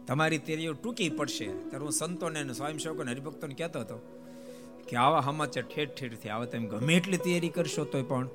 તમારી 0.06 0.38
તૈયારીઓ 0.38 0.72
ટૂંકી 0.72 1.08
પડશે. 1.08 1.44
ત્યારે 1.44 1.78
હું 1.78 1.92
સંતોને 1.92 2.52
સ્વયંસેવકોને, 2.52 3.10
હરિભક્તોને 3.10 3.54
કહેતો 3.54 3.80
હતો 3.80 3.98
કે, 4.88 4.96
આવા 4.96 5.20
સમાચાર 5.20 5.64
ઠેઠ 5.74 5.94
ઠેઠથી 5.94 6.28
આવે, 6.28 6.46
તમે 6.46 6.66
ગમે 6.66 6.94
એટલી 6.94 7.16
તૈયારી 7.16 7.48
કરશો 7.48 7.84
તોય 7.84 8.02
પણ 8.02 8.28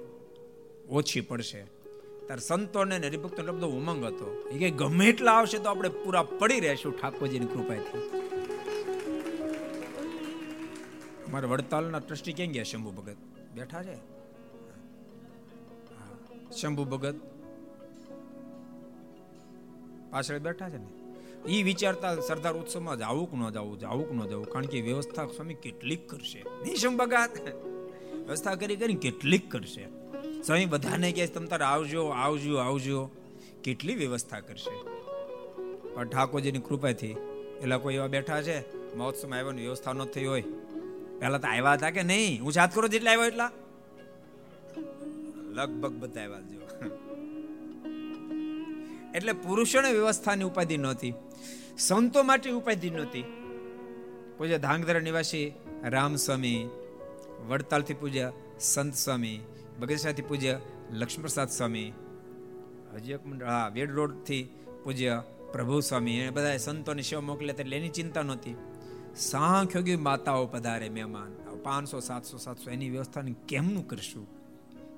ઓછી 0.90 1.22
પડશે. 1.22 1.81
ત્યારે 2.26 2.42
સંતોને 2.42 3.00
ને 3.00 3.08
હરિભક્તોને 3.08 3.52
બધો 3.52 3.68
ઉમંગ 3.68 4.06
હતો. 4.06 4.50
એ 4.52 4.58
કે 4.58 4.70
ગમે 4.70 5.06
એટલા 5.06 5.32
આવશે 5.32 5.58
તો 5.58 5.70
આપણે 5.70 5.90
પૂરા 5.90 6.24
પડી 6.24 6.60
રહેશું 6.60 7.02
ઠાકોરજીની 7.02 7.46
કૃપાથી. 7.46 8.02
અમારા 11.28 11.48
વડતાલના 11.48 12.00
ટ્રસ્ટી 12.00 12.34
ક્યાં 12.34 12.50
ગયા 12.50 12.64
શંભુ 12.64 12.92
ભગત? 12.92 13.16
બેઠા 13.56 13.84
છે. 13.84 13.98
શંભુ 16.62 16.86
ભગત 16.86 17.16
પાછળ 20.12 20.40
બેઠા 20.40 20.70
છે 20.70 20.78
ને? 20.78 20.90
એ 21.48 21.64
વિચારતા 21.64 22.16
સરદાર 22.16 22.54
ઉત્સવમાં 22.54 22.98
જાવું 22.98 23.32
કે 23.32 23.38
ન 23.38 23.50
જાવું 23.50 23.80
જાવું 23.80 24.10
કે 24.10 24.16
ન 24.16 24.30
જાવું, 24.30 24.50
કારણ 24.50 24.66
કે 24.66 24.82
વ્યવસ્થા 24.82 25.26
સ્વામી 25.26 25.54
કેટલીક 25.54 26.10
કરશે. 26.10 26.44
નહીં 26.62 26.76
શંભુ 26.76 26.98
ભગત? 26.98 27.42
વ્યવસ્થા 28.16 28.56
કરી 28.56 28.76
કરી 28.76 28.96
કેટલીક 28.96 29.52
કરશે. 29.52 29.88
સ્વામી, 30.46 30.66
બધાને 30.66 31.12
કહે 31.12 31.28
તમ 31.28 31.46
તારે 31.46 31.64
આવજો 31.64 32.06
આવજો 32.06 32.58
આવજો. 32.58 33.10
કેટલી 33.64 33.96
વ્યવસ્થા 33.96 34.40
કરશે. 34.40 34.76
પણ 35.94 36.08
ઠાકોરજીની 36.08 36.60
કૃપાથી 36.60 37.08
એટલે 37.08 37.76
લોકો 37.76 37.92
એવા 37.92 38.08
બેઠા 38.08 38.42
છે, 38.42 38.60
મહોત્સવમાં 38.96 39.40
આવ્યાની 39.40 39.62
વ્યવસ્થા 39.62 39.94
ન 39.94 40.06
થઈ 40.06 40.26
હોય. 40.26 40.44
પહેલા 41.20 41.38
તો 41.38 41.48
આવ્યા 41.48 41.74
હતા 41.74 41.90
કે 41.90 42.04
નહીં? 42.04 42.44
હું 42.44 42.54
જાત 42.54 42.76
કરો 42.76 42.88
જેટલા 42.88 43.12
આવ્યો 43.12 43.26
એટલા? 43.26 43.52
લગભગ 45.50 45.92
બધા 45.92 46.22
આવ્યા 46.22 46.40
જો. 46.40 46.62
એટલે 49.16 49.34
પુરુષોને 49.34 49.92
વ્યવસ્થાની 49.92 50.44
ઉપાધિ 50.44 50.78
નહોતી. 50.78 51.14
સંતો 51.78 52.24
માટે 52.24 52.50
ઉપાધિ 52.50 52.90
નહોતી. 52.90 53.24
પૂજ્ય 54.38 54.58
ધાંગધરા 54.58 55.00
નિવાસી 55.00 55.54
રામ 55.84 56.16
સ્વામી 56.16 56.70
વડતાલથી 57.48 57.94
પૂજ્ય 57.94 58.32
સંત 58.60 58.96
સ્વામી 58.96 59.40
બગેસાથી 59.82 60.22
પૂજ્ય 60.22 60.60
લક્ષ્મીપ્રસાદ 60.92 61.50
સ્વામી, 61.50 61.94
હજી 62.94 63.12
એક 63.12 63.26
મંડળ, 63.26 63.46
હા, 63.46 63.68
વેડ 63.68 63.92
રોડથી 63.92 64.50
પૂજ્ય 64.84 65.24
પ્રભુ 65.52 65.80
સ્વામી 65.80 66.18
એ 66.18 66.30
બધા 66.30 66.58
સંતોની 66.58 67.02
સેવા 67.02 67.22
મોકલે 67.22 67.54
એટલે 67.54 67.78
એની 67.78 67.90
ચિંતા 67.90 68.22
નહોતી. 68.22 68.56
સાંખ્યોગી 69.16 69.96
માતાઓ 69.96 70.46
પધારે 70.46 70.90
મહેમાન. 70.90 71.32
પાંચસો, 71.64 72.00
સાતસો 72.00 72.38
સાતસો, 72.38 72.72
એની 72.72 72.90
વ્યવસ્થાને 72.90 73.36
કેમનું 73.48 73.88
કરશું? 73.88 74.28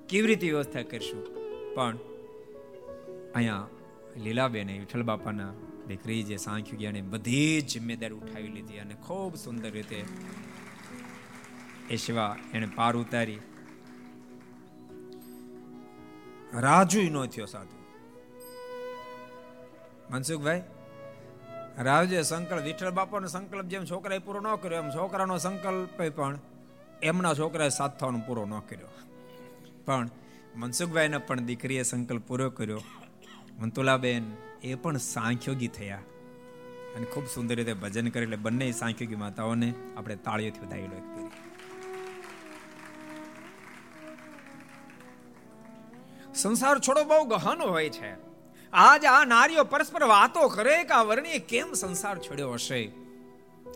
કેવી 0.08 0.26
રીતે 0.26 0.50
વ્યવસ્થા 0.50 0.82
કરશું? 0.82 1.24
પણ 1.74 1.98
અહીંયા 3.34 3.68
લીલાબેને 4.22 4.78
વિઠ્ઠલ 4.78 5.02
બાપાના 5.02 5.52
દીકરી 5.88 6.22
જે 6.22 6.36
સાંખ્યું 6.36 6.82
એને 6.82 7.02
બધી 7.02 7.60
જ 7.60 7.66
જિમ્મેદારી 7.66 8.14
ઉઠાવી 8.14 8.48
લીધી 8.48 8.78
અને 8.78 8.94
ખૂબ 8.94 9.34
સુંદર 9.34 9.70
રીતે 9.70 10.04
એ 11.90 11.96
સેવા 11.96 12.36
એને 12.52 12.66
પાર 12.66 12.96
ઉતારી. 12.96 13.38
રાજુ 16.60 17.10
નો 17.10 17.26
થયો 17.26 17.46
સાધુ. 17.46 17.84
મનસુખભાઈ, 20.10 20.62
રાજુએ 21.78 22.22
સંકલ્પ, 22.22 22.62
વિઠ્ઠલ 22.62 22.90
બાપાનો 22.90 23.28
સંકલ્પ 23.28 23.64
જેમ 23.64 23.84
છોકરાએ 23.84 24.18
પૂરો 24.18 24.40
ન 24.40 24.54
કર્યો, 24.54 24.78
એમ 24.78 24.90
છોકરાનો 24.90 25.38
સંકલ્પ 25.38 26.16
પણ 26.16 26.38
એમના 27.02 27.34
છોકરાએ 27.34 27.68
સાથ 27.68 28.00
થવાનો 28.00 28.18
પૂરો 28.26 28.46
ન 28.46 28.58
કર્યો. 28.58 28.86
પણ 29.84 30.08
મનસુખભાઈને 30.56 31.18
પણ 31.18 31.40
દીકરીએ 31.40 31.82
સંકલ્પ 31.82 32.22
પૂરો 32.26 32.50
કર્યો. 32.50 32.80
મંતુલાબેન 33.60 34.24
એ 34.62 34.74
પણ 34.74 34.96
સાંખ્યોગી 34.96 35.68
થયા 35.68 35.96
અને 36.96 37.06
ખૂબ 37.06 37.26
સુંદર 37.26 37.54
રીતે 37.54 37.72
ભજન 37.72 38.08
કરે 38.08 38.22
એટલે 38.22 38.36
બંને 38.36 38.72
સાંખ્યોગી 38.72 39.14
માતાઓને 39.14 39.74
આપણે 39.96 40.16
તાળીઓથી 40.16 40.60
વધાવી 40.60 40.86
લો 40.86 41.30
સંસાર 46.34 46.78
છોડો 46.78 47.04
બહુ 47.04 47.24
ગહન 47.24 47.62
હોય 47.62 47.88
છે. 47.88 48.12
આજ 48.72 49.04
આ 49.04 49.24
નારીઓ 49.24 49.64
પરસ્પર 49.64 50.04
વાતો 50.04 50.48
કરે 50.48 50.84
કે 50.84 50.94
આ 50.94 51.02
વર્ણીએ 51.02 51.38
કેમ 51.38 51.72
સંસાર 51.72 52.18
છોડ્યો 52.18 52.50
હશે? 52.50 52.92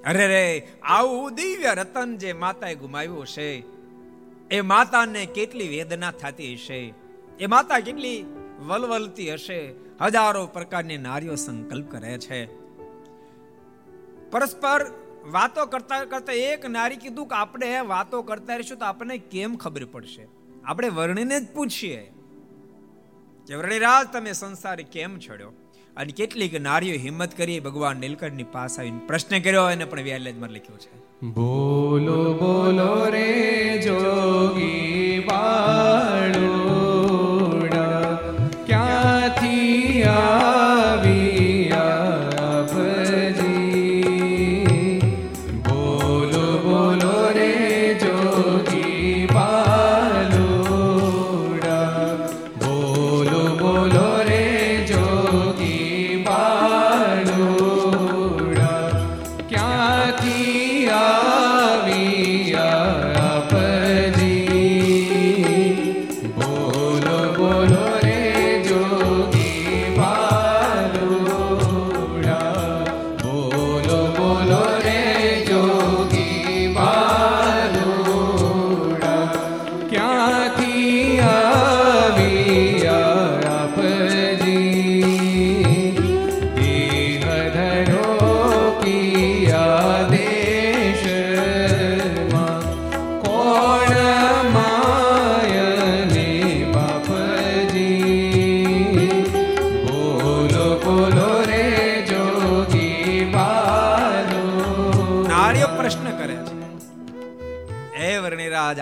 અરે 0.07 0.27
રે, 0.27 0.69
આવું 0.83 1.35
દિવ્ય 1.35 1.75
રતન 1.75 2.17
જે 2.17 2.33
માતાએ 2.33 2.75
ગુમાવ્યું 2.75 3.23
હશે, 3.23 3.65
એ 4.51 4.61
માતાને 4.61 5.27
કેટલી 5.27 5.69
વેદના 5.69 6.11
થતી 6.11 6.55
હશે? 6.55 6.95
એ 7.41 7.47
માતા 7.47 7.81
કેટલી 7.81 8.25
વલવલતી 8.59 9.33
હશે? 9.33 9.75
હજારો 10.01 10.47
પ્રકારની 10.47 10.97
નારીઓ 10.97 11.35
સંકલ્પ 11.35 11.91
કરે 11.91 12.19
છે. 12.19 12.47
પરસ્પર 14.31 14.87
વાતો 15.31 15.67
કરતા 15.67 16.05
કરતા 16.05 16.33
એક 16.33 16.67
નારી 16.67 16.97
કીધું 16.97 17.29
કે 17.29 17.35
આપણે 17.35 17.81
વાતો 17.81 18.23
કરતા 18.23 18.55
રહીશું 18.55 18.79
તો 18.79 18.85
આપણને 18.85 19.19
કેમ 19.19 19.57
ખબર 19.57 19.85
પડશે? 19.85 20.29
આપણે 20.65 20.89
વર્ણીને 20.89 21.41
જ 21.41 21.55
પૂછીએ. 21.55 22.13
કે 23.49 23.55
વર્ણિરાજ 23.55 24.07
તમે 24.13 24.33
સંસાર 24.33 24.77
કેમ 24.77 25.19
છોડ્યો? 25.19 25.49
અને 25.97 26.13
કેટલીક 26.13 26.61
નારીઓ 26.61 26.93
હિંમત 26.93 27.37
કરી 27.37 27.61
ભગવાન 27.61 27.97
નીલકંઠની 27.97 28.43
પાસે 28.43 28.81
આવીને 28.81 29.01
પ્રશ્ન 29.07 29.39
કર્યો, 29.39 29.71
એને 29.71 29.85
પણ 29.85 30.01
વ્યાલેજમાં 30.01 30.51
લખ્યું 30.51 30.81
છે. 30.81 31.27
બોલો 31.27 32.35
બોલો 32.35 33.05
રે, 33.11 33.83
જોગી 33.85 35.25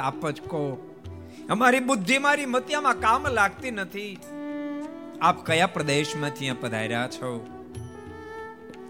આપ 0.07 0.31
જ 0.31 0.43
કહો. 0.43 0.97
અમારી 1.51 1.81
બુદ્ધિ 1.81 2.19
મારી 2.19 2.47
મતિયામાં 2.47 3.01
કામ 3.01 3.29
લાગતી 3.29 3.71
નથી. 3.71 4.19
આપ 5.21 5.47
કયા 5.47 5.67
પ્રદેશમાંથી 5.67 6.51
પધાર્યા 6.51 7.09
છો? 7.09 7.47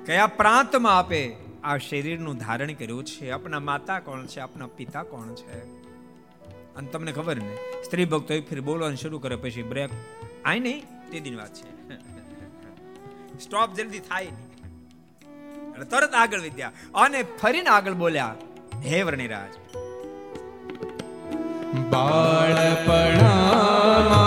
કયા 0.07 0.27
પ્રાંતમાં 0.27 0.99
આપે? 0.99 1.37
આ 1.65 1.77
શરીરનું 1.77 2.37
ધારણ 2.37 2.73
કર્યું 2.73 3.05
છે. 3.05 3.31
આપના 3.31 3.61
માતા 3.61 3.99
કોણ 3.99 4.27
છે? 4.27 4.41
આપના 4.41 4.67
પિતા 4.67 5.03
કોણ 5.03 5.35
છે? 5.35 5.61
અને 6.77 6.89
તમને 6.89 7.13
ખબર 7.13 7.37
ને, 7.37 7.57
સ્ત્રી 7.85 8.05
ભક્તો 8.05 8.41
ફિર 8.41 8.61
બોલવાનું 8.61 8.97
શરૂ 8.97 9.19
કરે 9.19 9.37
પછી 9.37 9.63
બ્રેક 9.63 9.91
આય 10.45 10.59
નહીં, 10.59 10.83
તે 11.11 11.21
દિન 11.21 11.37
વાત 11.37 11.55
છે. 11.55 11.95
સ્ટોપ 13.39 13.75
જલ્દી 13.75 13.99
થાય 13.99 14.25
નહીં. 14.25 15.89
તરત 15.91 16.15
આગળ 16.15 16.41
વધ્યા. 16.41 16.73
અને 16.95 17.23
ફરીને 17.23 17.69
આગળ 17.69 17.93
બોલ્યા, 17.93 18.35
હે 18.85 19.03
વર્ણિરાજ 19.03 19.77
બાળપણામાં 21.91 24.26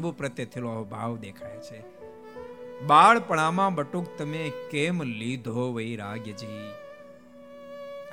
પ્રભુ 0.00 0.12
પ્રત્યે 0.12 0.46
થયેલો 0.46 0.84
ભાવ 0.84 1.16
દેખાય 1.16 1.56
છે. 1.56 1.82
બાળપણામાં 2.86 3.74
બટુક 3.74 4.06
તમે 4.18 4.52
કેમ 4.70 5.02
લીધો 5.02 5.72
વૈરાગ્યજી? 5.72 6.70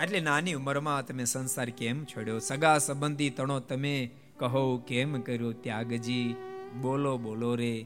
એટલે 0.04 0.20
નાની 0.20 0.54
ઉંમરમાં 0.54 1.06
તમે 1.06 1.24
સંસાર 1.24 1.70
કેમ 1.70 2.06
છોડ્યો? 2.06 2.40
સગા 2.40 2.78
સંબંધી 2.78 3.30
તણો 3.30 3.60
તમે 3.60 4.10
કહો, 4.38 4.78
કેમ 4.78 5.22
કર્યો 5.22 5.52
ત્યાગજી? 5.52 6.36
બોલો 6.82 7.18
બોલો 7.18 7.56
રે, 7.56 7.86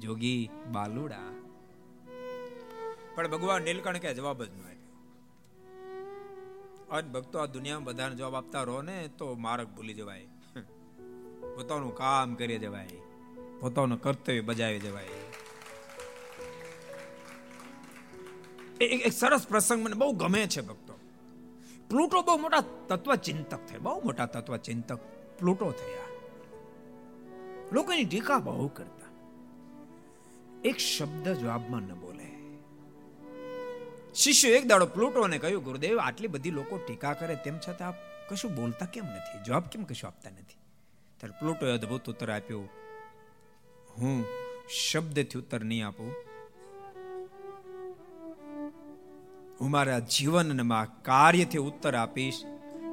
જોગી 0.00 0.50
બાલુડા. 0.72 1.42
પણ 3.14 3.28
ભગવાન 3.28 3.62
નીલકંઠ 3.62 3.96
કે 3.96 4.14
જવાબ 4.14 4.44
જ 4.44 4.48
ન 4.48 4.62
આપ્યો. 4.64 4.90
અન 6.90 7.12
ભક્તો, 7.12 7.38
આ 7.38 7.46
દુનિયામાં 7.46 7.84
બધાને 7.84 8.14
જવાબ 8.14 8.36
આપતા 8.36 8.62
રહો 8.62 8.82
ને, 8.82 9.08
તો 9.18 9.34
માર્ગ 9.34 9.68
ભૂલી 9.68 9.94
જવાય. 9.94 10.26
પોતાનું 11.54 11.94
કામ 11.94 12.34
કરી 12.34 12.58
જવાય. 12.58 12.88
પોતાનું 13.62 14.02
કર્તવ્ય 14.02 14.40
બજાવી 14.40 14.78
દેવાય 14.78 15.04
એક 18.80 19.12
સરસ 19.12 19.46
પ્રસંગ 19.48 19.84
મને 19.84 19.94
બહુ 19.94 20.12
ગમે 20.12 20.46
છે, 20.46 20.60
ભક્તો. 20.60 20.98
પ્લુટો 21.88 22.22
બહુ 22.22 22.36
મોટા 22.36 22.64
તત્વચિંતક 22.88 23.66
થયા, 23.66 23.78
બહુ 23.78 24.00
મોટા 24.00 24.26
તત્વ 24.26 24.56
ચિંતક 24.56 24.98
પ્લુટો 25.38 25.70
થયા. 25.70 26.06
લોકોની 27.72 28.04
ટીકા 28.04 28.38
બહુ 28.38 28.68
કરતા. 28.68 29.08
એક 30.64 30.76
શબ્દ 30.78 31.28
જવાબમાં 31.28 31.82
ન 31.82 31.94
બોલે. 31.94 32.28
શિષ્ય 34.14 34.48
એક 34.48 34.66
દાડો 34.66 34.86
પ્લુટોને 34.86 35.38
કહ્યું, 35.38 35.64
ગુરુદેવ, 35.64 35.98
આટલી 35.98 36.28
બધી 36.28 36.50
લોકો 36.50 36.76
ટીકા 36.76 37.12
કરે, 37.12 37.34
તેમ 37.34 37.58
છતાં 37.58 37.88
આપ 37.88 37.94
કશું 38.30 38.54
બોલતા 38.54 38.86
કેમ 38.86 39.04
નથી? 39.04 39.44
જવાબ 39.44 39.62
કેમ 39.62 39.84
કશું 39.84 40.08
આપતા 40.08 40.30
નથી? 40.30 40.58
ત્યારે 41.16 41.38
પ્લુટોએ 41.38 41.72
અદભુત 41.72 42.10
ઉત્તર 42.10 42.30
આપ્યો 42.30 42.68
હું 43.98 44.24
શબ્દથી 44.90 45.38
ઉત્તર 45.38 45.64
નહીં 45.64 45.86
આપું. 45.86 46.12
હું 49.60 49.70
મારા 49.70 49.98
જીવનમાં 49.98 51.02
કાર્યથી 51.02 51.58
ઉત્તર 51.58 51.94
આપીશ. 51.94 52.44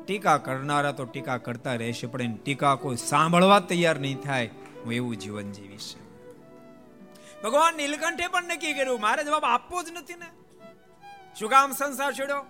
ટીકા 0.06 0.38
કરનારા 0.38 0.92
તો 0.92 1.06
ટીકા 1.06 1.38
કરતા 1.38 1.76
રહેશે, 1.76 2.08
પણ 2.08 2.36
ટીકા 2.36 2.76
કોઈ 2.76 2.96
સાંભળવા 2.96 3.60
તૈયાર 3.60 4.00
નહીં 4.00 4.22
થાય. 4.22 4.48
હું 4.86 4.94
એવું 4.94 5.18
જીવન 5.18 5.52
જીવીશ. 5.52 5.96
ભગવાન 7.44 7.76
નીલકંઠે 7.76 8.28
પણ 8.28 8.44
નક્કી 8.44 8.74
કર્યું, 8.74 9.02
મારે 9.02 9.24
જવાબ 9.24 9.46
આપવો 9.46 9.84
જ 9.84 9.90
નથી 9.92 10.14
ને. 10.14 10.30
શું 11.40 11.50
કામ 11.50 11.72
સંસાર 11.72 12.14
છોડ્યો? 12.14 12.46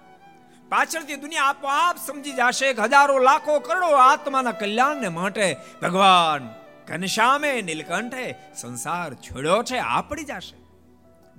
પાછળથી 0.70 1.16
દુનિયા 1.16 1.44
આપોઆપ 1.44 1.98
સમજી 1.98 2.32
જશે 2.32 2.74
હજારો 2.74 3.20
લાખો 3.20 3.60
કરોડો 3.60 3.92
આત્માના 3.96 4.52
કલ્યાણને 4.52 5.10
માટે 5.10 5.58
ભગવાન 5.82 6.50
ઘનશ્યામે 6.90 7.62
નીલકંઠે 7.62 8.36
સંસાર 8.56 9.16
છોડ્યો 9.16 9.64
છે 9.64 9.78
આપડી 9.78 10.10
પડી 10.10 10.24
જશે. 10.24 10.58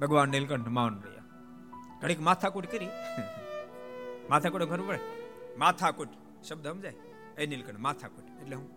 ભગવાન 0.00 0.28
નીલકંઠ 0.28 0.68
માન 0.68 1.00
રહ્યા. 1.00 1.22
ઘડીક 2.00 2.20
માથાકૂટ 2.20 2.66
કરી. 2.66 2.88
માથાકૂટ 4.30 4.62
ખબર 4.62 4.80
પડે? 4.80 4.98
માથાકૂટ 5.58 6.08
શબ્દ 6.44 6.68
સમજાય? 6.68 6.94
એ 7.38 7.46
નીલકંઠ 7.46 7.78
માથાકૂટ. 7.78 8.42
એટલે 8.42 8.56
હું? 8.56 8.70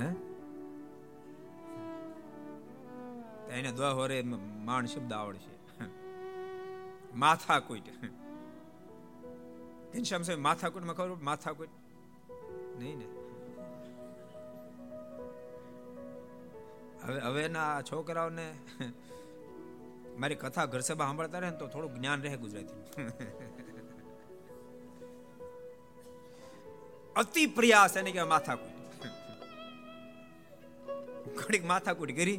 હે? 0.00 0.08
એને 3.58 3.72
દવા 3.72 3.90
હોરે 3.90 4.24
માણ 4.64 4.86
શબ્દ 4.86 5.12
આવડશે. 5.12 5.84
માથાકૂટ. 7.14 7.82
ઘનશ્યામ 9.94 10.22
સાહેબ? 10.22 10.40
માથાકૂટમાં 10.40 10.96
ખબર 10.96 11.14
માથાકૂટ? 11.14 11.68
નહીં 12.78 12.98
ને. 12.98 13.17
હવે 17.04 17.20
હવેના 17.20 17.74
છોકરાઓને 17.82 18.46
મારી 20.20 20.40
કથા 20.42 20.66
ઘર 20.72 20.82
સભા 20.88 21.06
સાંભળતા 21.06 21.40
રહે 21.42 21.50
ને 21.50 21.58
તો 21.62 21.66
થોડું 21.66 21.92
જ્ઞાન 21.94 22.20
રહે 22.22 22.36
ગુજરાતી 22.36 22.80
અતિ 27.16 27.42
પ્રયાસ 27.56 27.96
એને 27.96 28.10
કહેવાય 28.12 28.32
માથાકૂટ. 28.34 28.74
ઘડીક 31.38 31.64
માથાકૂટ 31.64 32.12
કરી. 32.18 32.38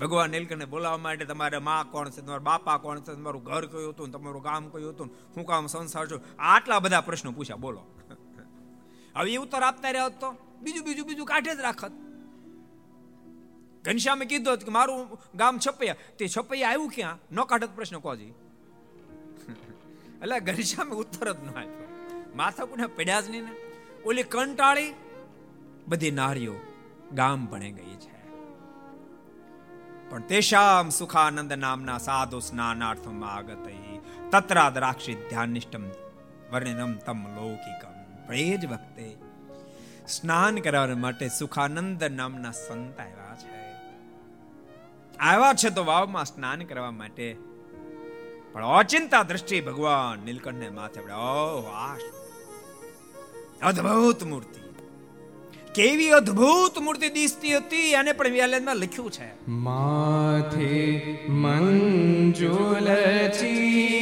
ભગવાન 0.00 0.30
નીલકંઠને 0.30 0.66
બોલાવવા 0.66 1.02
માટે 1.06 1.24
તમારે 1.24 1.58
માં 1.58 1.90
કોણ 1.90 2.10
છે, 2.10 2.20
તમારા 2.20 2.46
બાપા 2.50 2.78
કોણ 2.84 3.00
છે, 3.00 3.12
તમારું 3.14 3.42
ઘર 3.44 3.64
કયું 3.66 3.90
હતું 3.92 4.10
તમારું 4.10 4.42
ગામ 4.42 4.68
કયું 4.68 4.92
હતું 4.94 5.08
હું 5.36 5.44
કામ 5.46 5.64
સંસાર 5.66 6.06
છું? 6.10 6.20
આટલા 6.38 6.80
બધા 6.84 7.00
પ્રશ્નો 7.00 7.30
પૂછ્યા, 7.32 7.56
બોલો. 7.56 7.82
હવે 9.16 9.30
એ 9.32 9.36
ઉત્તર 9.36 9.62
આપતા 9.62 9.90
રહ્યા 9.90 10.08
તો 10.22 10.28
બીજું 10.62 10.84
બીજું 10.84 11.06
બીજું 11.06 11.26
કાઢે 11.26 11.52
જ 11.54 11.60
રાખત. 11.60 11.92
ઘનશ્યામે 13.84 14.24
કીધું 14.24 14.58
કે 14.58 14.70
મારું 14.70 15.18
ગામ 15.34 15.58
છપૈયા. 15.58 15.96
તે 16.18 16.28
છપૈયા 16.28 16.68
આવ્યું 16.68 16.90
ક્યાં? 16.90 17.18
ન 17.32 17.44
કાઢત 17.44 17.70
પ્રશ્ન 17.74 17.98
કોજી 17.98 18.34
એટલે 20.22 20.40
ઘનશ્યામે 20.40 20.90
ઉત્તર 20.90 21.32
જ 21.32 21.36
ન 21.44 21.48
આપ્યો. 21.48 21.88
માથા 22.36 22.64
કોને 22.64 22.86
પડ્યા 22.86 23.20
જ 23.20 23.30
નહીં 23.30 23.44
ને 23.44 23.50
ઓલી 24.04 24.22
કંટાળી 24.22 24.94
બધી 25.88 26.10
નારીઓ 26.10 26.54
ગામ 27.12 27.46
ભણે 27.46 27.70
ગઈ 27.70 27.96
છે. 27.96 28.20
પણ 30.10 30.20
તેશામ 30.20 30.88
સુખાનંદ 30.88 31.52
નામના 31.52 31.98
સાધુ 31.98 32.40
સ્નાનાર્થમ 32.40 33.24
આગત 33.24 33.68
તત્રા 34.30 34.70
દ્રાક્ષી 34.70 35.14
ધ્યાનિષ્ટમ 35.14 35.84
વર્ણનમ 36.52 36.92
તમ 36.92 37.36
લૌકિકમ. 37.36 38.26
પણ 38.26 38.34
એ 38.34 38.66
વખતે 38.66 39.16
સ્નાન 40.08 40.56
કરવા 40.56 40.86
માટે 40.86 41.28
સુખાનંદ 41.28 42.04
નામના 42.04 42.50
સંત 42.50 43.00
આવ્યા 43.00 43.36
છે. 43.36 43.69
આવ્યા 45.20 45.52
છે 45.54 45.70
તો 45.70 45.84
વાવમાં 45.84 46.24
સ્નાન 46.24 46.62
કરવા 46.62 46.90
માટે. 46.90 47.36
પણ 48.52 48.64
અચિંતા 48.64 49.22
દ્રષ્ટિ 49.22 49.60
ભગવાન 49.60 50.24
નીલકંઠને 50.24 50.68
માથે 50.68 51.00
પડે. 51.00 51.12
અદ્ભુત 53.62 54.24
મૂર્તિ. 54.24 54.60
કેવી 55.74 56.10
અદ્ભુત 56.10 56.78
મૂર્તિ 56.78 57.08
દિસતી 57.08 57.56
હતી 57.56 57.94
અને 57.94 58.12
પણ 58.12 58.28
વ્યાલેનમાં 58.28 58.76
લખ્યું 58.76 59.10
છે. 59.10 59.50
માથે 59.50 61.02
મંજુલ 61.28 62.94
ચીકણા 63.28 64.00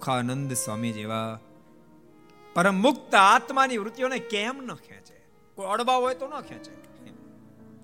સુખાનંદ 0.00 0.52
સ્વામી 0.52 0.92
જેવા 0.92 1.38
પરમ 2.54 2.74
મુક્ત 2.74 3.14
આત્માની 3.14 3.78
વૃત્તિઓને 3.78 4.18
કેમ 4.18 4.62
ન 4.62 4.74
ખેંચે? 4.74 5.26
કોઈ 5.54 5.66
અડબા 5.66 5.94
હોય 5.94 6.14
તો 6.14 6.28
ન 6.28 6.40
ખેંચે. 6.40 6.70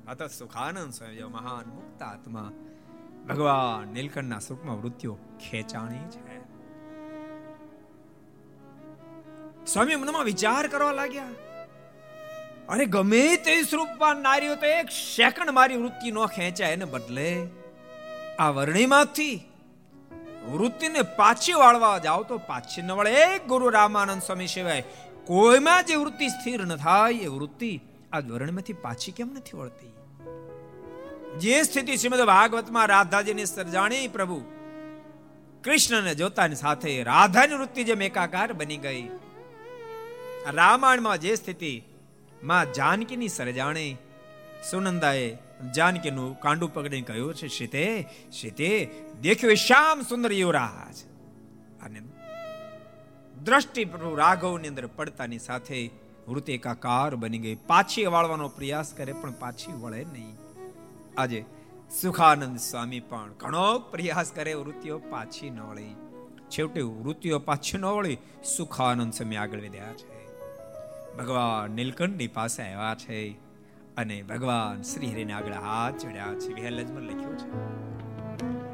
આ 0.09 0.15
તો 0.15 0.27
સુખાનંદ 0.27 0.93
સ્વામી 0.93 1.23
મહાન 1.23 1.69
મુક્ત 1.71 2.03
આત્મા 2.03 2.53
ભગવાન 3.29 3.89
નીલકંઠના 3.89 4.39
સ્વરૂપમાં 4.39 4.83
વૃત્તિઓ 4.83 5.19
ખેંચાણી 5.51 5.99
છે. 5.99 6.39
સ્વામી 9.67 9.97
મનમાં 9.97 10.25
વિચાર 10.25 10.67
કરવા 10.67 10.93
લાગ્યા. 10.93 11.29
અરે 12.69 12.85
ગમે 12.85 13.37
તે 13.37 13.63
સ્વરૂપમાં 13.63 14.17
નારીઓ 14.17 14.55
તો 14.55 14.67
એક 14.67 14.87
સેકન્ડ 14.91 15.51
મારી 15.51 15.77
વૃત્તિ 15.77 16.11
ન 16.11 16.27
ખેંચાય 16.27 16.73
એને 16.73 16.85
બદલે 16.85 17.49
આ 18.39 18.51
વર્ણિમાંથી 18.51 19.53
વૃત્તિને 20.53 21.03
પાછી 21.03 21.53
વાળવા 21.53 21.99
જાવ 21.99 22.23
તો 22.23 22.39
પાછી 22.39 22.83
ન 22.83 22.93
વળે. 22.93 23.13
એક 23.13 23.47
ગુરુ 23.47 23.69
રામાનંદ 23.69 24.23
સ્વામી 24.23 24.47
સિવાય 24.47 24.83
કોઈમાં 25.25 25.85
જે 25.87 25.97
વૃત્તિ 25.97 26.29
સ્થિર 26.29 26.67
ન 26.67 26.77
થાય. 26.77 27.13
એ 27.13 27.27
વૃત્તિ 27.27 27.81
આ 28.13 28.19
વર્ણમાંથી 28.19 28.73
પાછી 28.73 29.13
કેમ 29.13 29.33
નથી 29.33 29.57
વળતી? 29.57 29.93
જે 31.39 31.63
સ્થિતિ 31.63 31.97
શ્રીમદ 31.97 32.21
ભાગવતમાં 32.21 32.87
રાધાજીની 32.87 33.45
સર્જાણી 33.45 34.09
પ્રભુ 34.09 34.43
કૃષ્ણને 35.65 36.15
જોતાની 36.15 36.55
સાથે 36.55 37.03
રાધાની 37.03 37.55
વૃત્તિ 37.55 37.85
જેમ 37.85 38.03
એકાકાર 38.03 38.53
બની 38.53 38.77
ગઈ. 38.77 39.09
રામાયણમાં 40.51 41.19
જે 41.19 41.35
સ્થિતિ 41.35 41.83
માં 42.43 42.73
જાનકીની 42.73 43.29
સર્જાણી 43.29 43.97
સુનંદાએ 44.71 45.37
જાનકીનું 45.73 46.31
કાંડું 46.39 46.71
પકડીને 46.71 47.07
કહ્યું 47.07 47.35
છે 47.35 47.49
સીતે 47.51 47.85
સીતે 48.31 48.71
દેખ્યો 49.21 49.59
શ્યામ 49.59 50.05
સુંદર 50.05 50.33
યુવરાજ 50.35 51.05
અને 51.81 52.01
દ્રષ્ટિ 53.43 53.85
પ્રભુ 53.87 54.17
રાઘવની 54.17 54.73
અંદર 54.73 54.87
પડતાની 54.93 55.43
સાથે 55.43 55.79
વૃત્તિ 56.29 56.53
એકાકાર 56.53 57.11
બની 57.17 57.41
ગઈ 57.41 57.59
પાછી 57.67 58.07
વાળવાનો 58.09 58.49
પ્રયાસ 58.53 58.91
કરે 58.95 59.13
પણ 59.15 59.37
પાછી 59.37 59.77
વળે 59.77 60.03
નહીં 60.07 60.35
આજે 61.17 61.41
સુખાનંદ 61.93 62.59
સ્વામી 62.61 63.03
પણ 63.05 63.33
ઘણો 63.39 63.69
પ્રયાસ 63.91 64.33
કરે 64.33 64.55
વૃત્તિઓ 64.57 64.99
પાછી 65.07 65.51
ન 65.51 65.63
વળી 65.63 65.95
છેવટે 66.51 66.83
વૃત્તિઓ 66.99 67.41
પાછી 67.43 67.79
ન 67.79 67.89
વળી 67.91 68.19
સુખાનંદ 68.49 69.13
સ્વામી 69.13 69.39
આગળ 69.39 69.63
વધ્યા 69.63 69.97
છે 70.01 70.23
ભગવાન 71.17 71.77
નીલકંઠની 71.77 72.31
પાસે 72.31 72.63
આવ્યા 72.63 72.95
છે 72.99 73.21
અને 73.97 74.23
ભગવાન 74.23 74.83
શ્રી 74.83 75.13
હરિને 75.13 75.33
આગળ 75.33 75.53
હાથ 75.53 76.07
ચડ્યા 76.07 76.35
છે. 76.35 76.53
વિહલજમાં 76.53 77.03
લખ્યું 77.03 77.39
છે. 77.39 78.66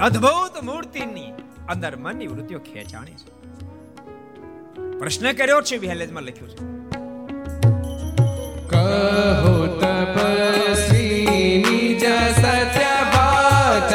અદ્ભુત 0.00 0.62
મૂર્તિની 0.62 1.32
અંદર 1.68 1.96
મનની 1.96 2.26
વૃત્તિઓ 2.26 2.58
ખેંચાણી 2.58 3.12
છે. 3.12 3.38
પ્રશ્ન 4.98 5.32
કર્યો 5.32 5.62
છે 5.62 5.76
વિહલેજમાં 5.76 6.22
લખ્યું 6.22 6.50
છે. 6.50 6.56
કહો 8.68 9.78
તપસ્વીની 9.80 11.94
જ 11.94 12.04
સત્ય 12.36 12.96
વાત 13.14 13.92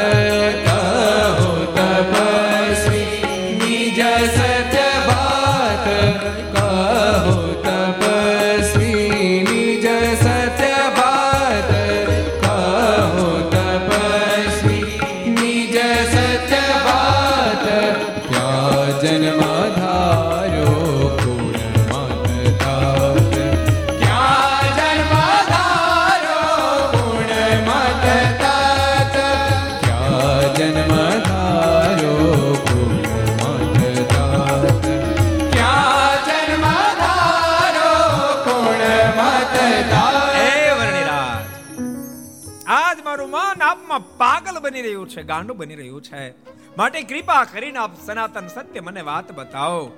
આજ 42.74 43.02
મારું 43.04 43.30
મન 43.30 43.62
આપમાં 43.62 44.18
પાગલ 44.18 44.60
બની 44.60 44.82
રહ્યું 44.82 45.10
છે, 45.10 45.24
ગાંડું 45.24 45.58
બની 45.58 45.76
રહ્યું 45.76 46.02
છે. 46.02 46.30
માટે 46.78 47.02
કૃપા 47.02 47.44
કરીને 47.44 47.78
આપ 47.78 48.02
સનાતન 48.02 48.48
સત્ય 48.48 48.80
મને 48.80 49.02
વાત 49.02 49.32
બતાવો. 49.32 49.92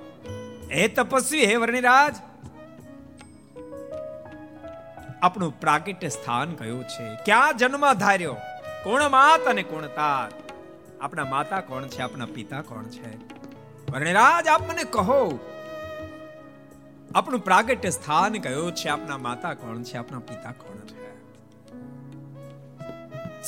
હે 0.72 0.88
તપસ્વી, 0.88 1.44
હે 1.44 1.56
વર્ણિરાજ. 1.56 2.16
આપણું 5.22 5.60
પ્રાગટ્ય 5.60 6.08
સ્થાન 6.08 6.54
કયું 6.54 6.84
છે? 6.84 7.14
ક્યાં 7.24 7.56
જન્મ 7.56 7.92
ધાર્યો? 7.92 8.36
કોણ 8.84 9.08
માત 9.08 9.40
અને 9.40 9.62
કોણ 9.62 9.86
તાત? 9.86 10.32
આપણા 11.00 11.24
માતા 11.24 11.60
કોણ 11.60 11.82
છે? 11.82 12.02
આપણા 12.02 12.26
પિતા 12.26 12.62
કોણ 12.62 12.84
છે? 12.84 13.16
વર્ણિરાજ, 13.92 14.46
આપ 14.46 14.70
મને 14.70 14.84
કહો. 14.84 15.38
આપણું 17.14 17.40
પ્રાગટ્ય 17.40 17.90
સ્થાન 17.90 18.32
કયું 18.32 18.74
છે? 18.74 18.88
આપના 18.88 19.18
માતા 19.18 19.54
કોણ 19.54 19.82
છે? 19.82 19.96
આપના 19.96 20.18
પિતા 20.18 20.52
કોણ 20.52 20.76
છે? 20.76 21.05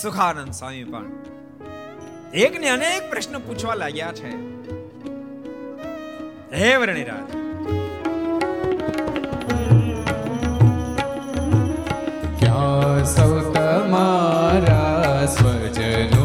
સુખાનંદ 0.03 0.53
સ્વામી 0.53 0.85
પણ 0.85 1.05
એક 2.35 2.61
ને 2.61 2.69
અનેક 2.69 3.11
પ્રશ્ન 3.11 3.39
પૂછવા 3.39 3.75
લાગ્યા 3.75 4.13
છે. 4.13 4.31
હે 6.57 6.77
વરણીરાજ. 6.77 7.33
ક્યાં 12.41 13.05
સૌ 13.05 13.53
તમારા 13.53 15.27
સ્વજનો 15.27 16.18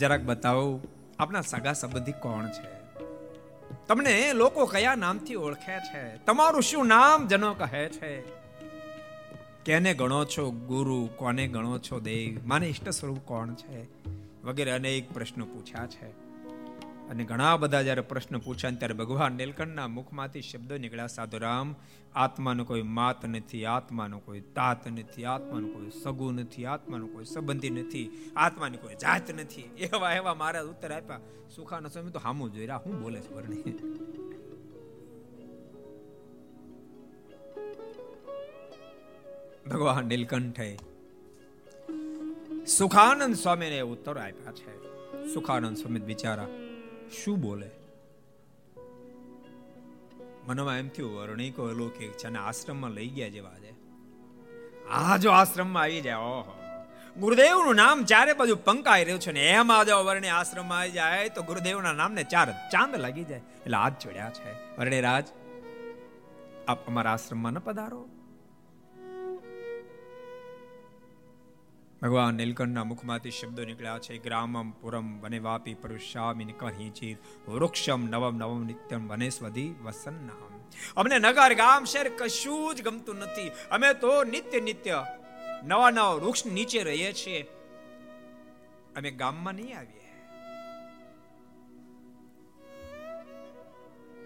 જરાક 0.00 0.20
બતાવો, 0.20 0.80
આપના 1.18 1.40
સગા 1.40 1.72
સંબંધી 1.72 2.12
કોણ 2.12 2.46
છે? 2.46 2.96
તમને 3.86 4.32
લોકો 4.32 4.66
કયા 4.66 4.94
નામથી 4.94 5.34
ઓળખે 5.34 5.78
છે? 5.78 6.16
તમારું 6.16 6.62
શું 6.62 6.86
નામ 6.86 7.28
જનો 7.28 7.54
કહે 7.54 7.88
છે? 7.88 8.20
કેને 9.64 9.94
ગણો 9.94 10.24
છો 10.24 10.50
ગુરુ, 10.50 11.08
કોને 11.16 11.48
ગણો 11.48 11.78
છો 11.78 12.00
દેવ? 12.00 12.46
માને 12.46 12.66
ઈષ્ટ 12.66 12.88
સ્વરૂપ 12.88 13.18
કોણ 13.18 13.54
છે? 13.54 13.86
વગેરે 14.44 14.70
અનેક 14.70 15.12
પ્રશ્નો 15.12 15.44
પૂછ્યા 15.44 15.86
છે. 15.86 16.29
અને 17.10 17.24
ઘણા 17.24 17.56
બધા 17.56 17.82
જ્યારે 17.82 18.00
પ્રશ્ન 18.00 18.38
પૂછ્યા 18.38 18.70
ત્યારે 18.70 18.94
ભગવાન 18.94 19.32
નીલકંઠના 19.32 19.88
મુખમાંથી 19.88 20.42
શબ્દો 20.42 20.76
નીકળ્યા, 20.76 21.06
સાધુરામ, 21.06 21.74
આત્માનો 22.14 22.64
કોઈ 22.64 22.82
માત 22.82 23.26
નથી, 23.26 23.64
આત્માનો 23.64 24.18
કોઈ 24.18 24.40
તાત 24.40 24.88
નથી, 24.88 25.24
આત્માનો 25.24 25.68
કોઈ 25.68 25.90
સગુ 26.02 26.32
નથી, 26.32 26.64
આત્માનો 26.64 27.06
કોઈ 27.06 27.24
સંબંધી 27.24 27.70
નથી, 27.70 28.32
આત્માની 28.36 28.76
કોઈ 28.76 28.94
જાત 28.94 29.30
નથી. 29.30 29.60
એવા 29.60 30.12
એવા 30.12 30.34
મારા 30.34 30.62
ઉત્તર 30.62 30.92
આપ્યા. 30.92 31.20
સુખાનો 31.56 31.88
સમય 31.88 32.10
તો 32.10 32.18
હામું 32.18 32.52
જોઈ 32.52 32.62
રહ્યા, 32.62 32.76
હું 32.76 33.02
બોલે 33.02 33.20
છે 33.20 33.34
વર્ણી 33.34 33.62
ભગવાન 39.70 40.06
નીલકંઠે 40.06 40.78
સુખાનંદ 42.66 43.34
સ્વામીને 43.34 43.80
ઉત્તર 43.80 44.18
આપ્યા 44.18 44.52
છે. 44.52 44.72
સુખાનંદ 45.34 45.76
સ્વામી 45.76 46.00
બિચારા 46.00 46.48
શું 47.12 47.40
બોલે? 47.40 47.70
મનમાં 50.46 50.76
એમ 50.76 50.88
થયું 50.88 51.16
વર્ણિકો 51.16 51.62
અલૌકિક 51.62 52.12
છે 52.12 52.26
અને 52.26 52.38
આશ્રમમાં 52.38 52.90
લઈ 52.90 53.08
ગયા 53.08 53.28
જેવા 53.28 53.58
છે. 53.58 53.74
આ 54.88 55.16
જો 55.16 55.30
આશ્રમમાં 55.30 55.82
આવી 55.82 56.00
જાય, 56.00 56.16
ઓહો. 56.16 56.56
ગુરુદેવનું 57.16 57.74
નામ 57.74 58.04
ચારે 58.04 58.32
બાજુ 58.32 58.56
પંકાઈ 58.56 59.04
રહ્યું 59.04 59.20
છે 59.20 59.32
ને, 59.32 59.50
એમાં 59.50 59.86
જો 59.86 60.04
વર્ણે 60.04 60.28
આશ્રમમાં 60.28 60.78
આવી 60.78 60.90
જાય, 60.90 61.28
તો 61.28 61.42
ગુરુદેવના 61.42 61.92
નામને 61.92 62.24
ચાર 62.24 62.52
ચાંદ 62.52 62.96
લાગી 62.96 63.24
જાય. 63.24 63.38
એટલે 63.38 63.76
હાથ 63.76 63.92
જોડ્યા 64.04 64.30
છે. 64.30 64.76
વર્ણે 64.76 65.00
રાજ, 65.00 65.24
આપ 66.68 66.86
અમારા 66.86 67.12
આશ્રમમાં 67.12 67.52
ન 67.52 67.58
પધારો. 67.58 68.08
ભગવાન 72.02 72.34
નીલકંઠના 72.34 72.84
મુખમાંથી 72.84 73.30
શબ્દો 73.30 73.64
નીકળ્યા 73.64 73.98
છે, 73.98 74.18
ગ્રામમ 74.18 74.70
પુરમ 74.70 75.20
વને 75.20 75.38
વાપી 75.38 75.74
પરુષામિન 75.74 76.50
કહી 76.50 77.16
વૃક્ષમ 77.48 78.04
નવમ 78.04 78.36
નવમ 78.36 78.64
નિત્યમ 78.64 79.08
વનેસ્વધી 79.08 79.74
વસન્નામ. 79.82 80.60
અમને 80.96 81.18
નગર 81.18 81.54
ગામ 81.54 81.84
શહેર 81.84 82.08
કશું 82.08 82.74
જ 82.74 82.82
ગમતું 82.82 83.16
નથી. 83.16 83.50
અમે 83.70 83.94
તો 83.94 84.24
નિત્ય 84.24 84.60
નિત્ય 84.60 85.06
નવા 85.64 85.90
નવા 85.90 86.10
વૃક્ષ 86.10 86.46
નીચે 86.46 86.82
રહીએ 86.82 87.12
છીએ. 87.12 87.42
અમે 88.96 89.10
ગામમાં 89.10 89.54
નહીં 89.54 89.78
આવીએ. 89.78 90.00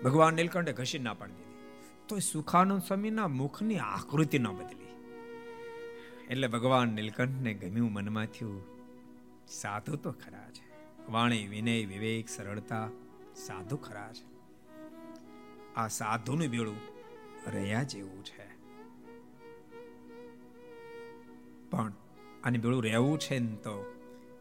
ભગવાન 0.03 0.35
નીલકંઠે 0.35 0.73
ઘસી 0.73 0.99
ના 0.99 1.15
પાડી 1.15 1.33
દીધી. 1.33 1.69
તો 2.09 2.19
સુખાનંદ 2.19 2.83
સ્વામીના 2.83 3.29
મુખની 3.29 3.79
આકૃતિ 3.79 4.39
ન 4.39 4.49
બદલી. 4.49 4.84
એટલે 6.31 6.49
ભગવાન 6.49 6.89
નીલકંઠને 6.89 7.55
ગમ્યું 7.55 7.93
મનમાં 7.93 8.27
થયું, 8.27 8.63
સાધુ 9.49 9.97
તો 9.97 10.13
ખરા 10.13 10.51
છે. 10.51 10.65
વાણી, 11.13 11.47
વિનય, 11.47 11.87
વિવેક, 11.87 12.29
સરળતા 12.29 12.89
સાધુ 13.37 13.77
ખરા 13.77 14.13
છે. 14.13 14.35
આ 15.75 15.89
સાધુનું 15.89 16.49
બેડું 16.49 16.77
રહ્યા 17.47 17.83
જેવું 17.83 18.25
છે. 18.25 18.55
પણ 21.71 21.93
આને 22.45 22.59
બેડું 22.59 22.85
રહેવું 22.85 23.19
છે 23.19 23.39
ને 23.39 23.57
તો 23.57 23.95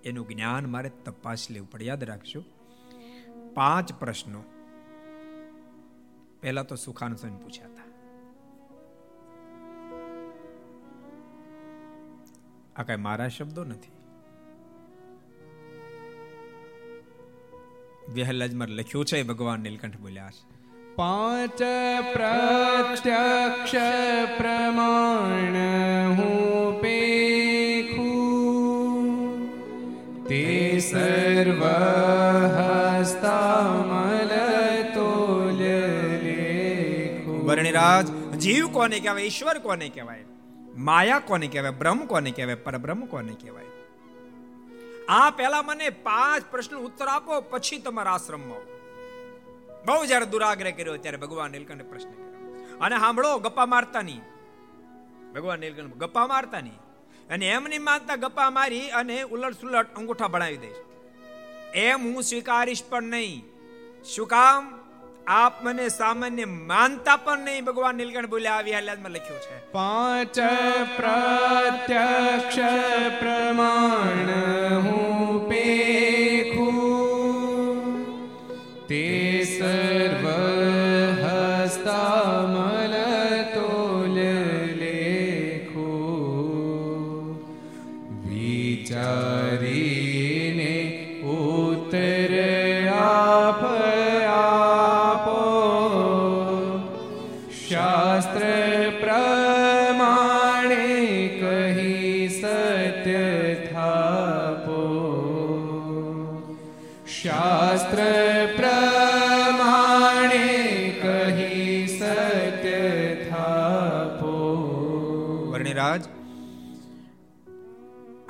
એનું 0.04 0.28
જ્ઞાન 0.28 0.66
મારે 0.66 0.90
તપાસ 0.90 1.52
લેવું 1.52 1.72
પડે 1.72 1.86
યાદ 1.86 2.04
રાખજો. 2.04 2.44
પાંચ 3.54 3.94
પ્રશ્નો. 3.94 4.44
પહેલા 6.42 6.64
તો 6.64 6.76
સુખાનું 6.76 7.44
પૂછ્યા 7.44 7.68
હતા. 7.68 7.83
આ 12.76 12.84
કઈ 12.84 12.96
મારા 12.96 13.28
શબ્દો 13.28 13.64
નથી. 13.64 13.92
વેહલાજમાં 18.14 18.68
લખ્યું 18.68 19.06
છે 19.06 19.24
ભગવાન 19.24 19.60
નીલકંઠ 19.60 19.98
બોલ્યા 19.98 20.30
છે. 20.30 20.54
પાંચ 20.96 21.60
પ્રત્યક્ષ 22.14 23.72
પ્રમાણ 24.38 25.56
હું 26.14 26.82
પેખું. 26.82 28.04
તે 30.26 30.80
સર્વ 30.80 31.66
હસ્તામલ 32.46 34.28
તોલ્ય 34.94 35.82
લેખું. 36.24 37.46
વર્ણિરાજ 37.46 38.12
જીવ 38.38 38.68
કોને 38.68 39.00
કહેવાય? 39.00 39.24
ઈશ્વર 39.24 39.60
કોને 39.60 39.90
કહેવાય? 39.90 40.24
માયા 40.76 41.20
કોને 41.20 41.48
કહેવાય? 41.48 41.72
બ્રહ્મ 41.72 42.06
કોને 42.06 42.32
કહેવાય? 42.32 42.56
પરબ્રહ્મ 42.56 43.06
કોને 43.06 43.34
કહેવાય? 43.34 43.66
આ 45.10 45.30
પહેલા 45.30 45.62
મને 45.62 45.90
પાંચ 45.90 46.44
પ્રશ્ન 46.52 46.76
ઉત્તર 46.76 47.08
આપો, 47.08 47.42
પછી 47.42 47.78
તમારા 47.78 48.12
આશ્રમમાં 48.12 48.74
બહુ 49.86 50.06
જ્યારે 50.06 50.26
દુરાગ્રહ 50.26 50.72
કર્યો 50.72 50.98
ત્યારે 50.98 51.18
ભગવાન 51.18 51.52
નીલકંઠે 51.52 51.84
પ્રશ્ન 51.84 52.10
કર્યો. 52.10 52.78
અને 52.82 53.00
સાંભળો, 53.00 53.38
ગપ્પા 53.38 53.66
મારતા 53.66 54.02
નહીં 54.02 54.22
ભગવાન 55.34 55.60
નીલકંઠ 55.60 55.94
ગપ્પા 55.94 56.28
મારતા 56.28 56.60
નહીં 56.60 56.78
અને 57.30 57.50
એમ 57.50 57.64
નહીં 57.64 57.84
માનતા 57.84 58.16
ગપ્પા 58.16 58.50
મારી 58.50 58.90
અને 58.90 59.22
ઉલટ 59.22 59.54
સુલટ 59.54 59.96
અંગૂઠા 59.96 60.28
ભણાવી 60.28 60.58
દઈશ. 60.58 60.76
એમ 61.74 62.02
હું 62.02 62.24
સ્વીકારીશ 62.24 62.84
પણ 62.90 63.04
નહીં. 63.04 63.46
શું 64.04 64.28
કામ? 64.28 64.83
આપ 65.28 65.64
મને 65.64 65.90
સામાન્ય 65.90 66.46
માનતા 66.46 67.16
પણ 67.16 67.40
નહીં. 67.40 67.66
ભગવાન 67.66 67.96
નીલકંઠ 67.96 68.26
બોલ્યા, 68.26 68.54
આવી 68.54 68.74
હાલમાં 68.74 69.12
લખ્યું 69.12 69.40
છે. 69.40 69.72
પાંચ 69.72 70.40
પ્રત્યક્ષ 70.98 72.56
પ્રમાણ 73.20 73.43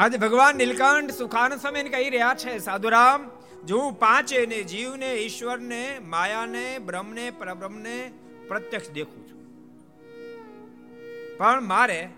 આજે 0.04 0.18
ભગવાન 0.18 0.56
નીલકંઠ 0.56 1.12
સુખાન 1.12 1.58
સમય 1.58 1.84
કહી 1.84 2.10
રહ્યા 2.10 2.34
છે, 2.34 2.58
સાધુરામ, 2.58 3.32
જો 3.66 3.80
હું 3.80 4.00
પાંચે 4.00 4.46
ને 4.46 4.64
જીવને, 4.64 5.14
ઈશ્વરને, 5.14 6.00
માયાને, 6.00 6.80
બ્રહ્મને, 6.80 7.32
પરબ્રહ્મને 7.32 8.12
પ્રત્યક્ષ 8.48 8.90
દેખું 8.90 9.28
છું. 9.28 9.42
પણ 11.38 11.62
મારે 11.62 12.10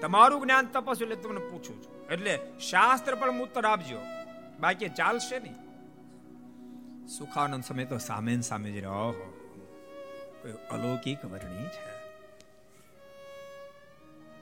તમારું 0.00 0.40
જ્ઞાન 0.40 0.66
તપસ 0.66 1.02
એટલે 1.02 1.16
તમને 1.16 1.40
પૂછું 1.40 1.82
છું. 1.82 2.06
એટલે 2.06 2.38
શાસ્ત્ર 2.70 3.14
પણ 3.14 3.40
ઉત્તર 3.40 3.66
આપજો. 3.66 3.98
બાકી 4.60 4.88
ચાલશે 4.88 5.38
નહીં. 5.38 5.54
સુખાનંદ 7.08 7.64
સમય 7.64 7.84
તો 7.84 7.98
સામે 7.98 8.40
સામે 8.40 8.70
જ 8.70 8.84
રહો 8.84 9.12
કોઈ 10.42 10.52
અલૌકિક 10.52 11.24
વર્ણી 11.24 11.64
છે? 11.64 11.98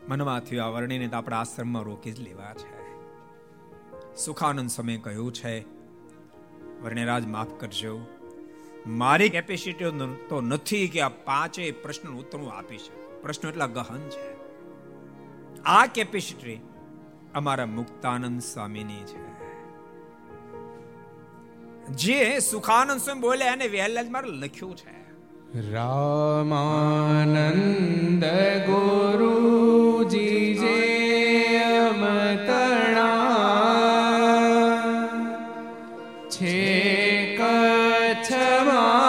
મનમાં 0.08 0.40
થયું 0.40 0.64
આ 0.64 0.68
વર્ણીને 0.68 1.08
તો 1.08 1.16
આપણા 1.16 1.40
આશ્રમમાં 1.40 1.82
રોકી 1.82 2.12
જ 2.12 2.20
લેવા 2.20 2.54
છે. 2.54 2.75
સુખાનંદ 4.16 4.70
સમય 4.70 4.96
કહ્યું 4.96 5.32
છે, 5.32 5.64
વર્ણિરાજ, 6.82 7.26
માફ 7.26 7.60
કરજો. 7.60 8.00
મારી 8.86 9.28
કેપેસિટી 9.28 9.84
તો 10.28 10.40
નથી 10.40 10.88
કે 10.88 11.00
આ 11.00 11.08
પાંચે 11.08 11.70
પ્રશ્ન 11.70 12.08
ઉત્તર 12.08 12.38
હું 12.38 12.52
આપી 12.52 12.78
શકું. 12.78 13.22
પ્રશ્નો 13.22 13.50
એટલા 13.50 13.66
ગહન 13.66 13.98
છે. 13.98 14.36
આ 15.62 15.86
કેપેસિટી 15.86 16.60
અમારા 17.34 17.66
મુક્તાનંદ 17.66 18.40
સ્વામીની 18.40 19.04
છે. 19.04 19.36
જે 21.86 22.38
સુખાનંદ 22.38 23.00
સ્વામી 23.00 23.20
બોલે 23.20 23.44
એને 23.44 23.68
વહેલા 23.68 24.02
જ 24.02 24.08
મારે 24.08 24.28
લખ્યું 24.28 24.76
છે. 24.76 24.96
રામાનંદ 25.70 28.24
ગુરુજી 28.66 30.54
જે 30.54 30.96
કચ્છમાં 37.38 39.05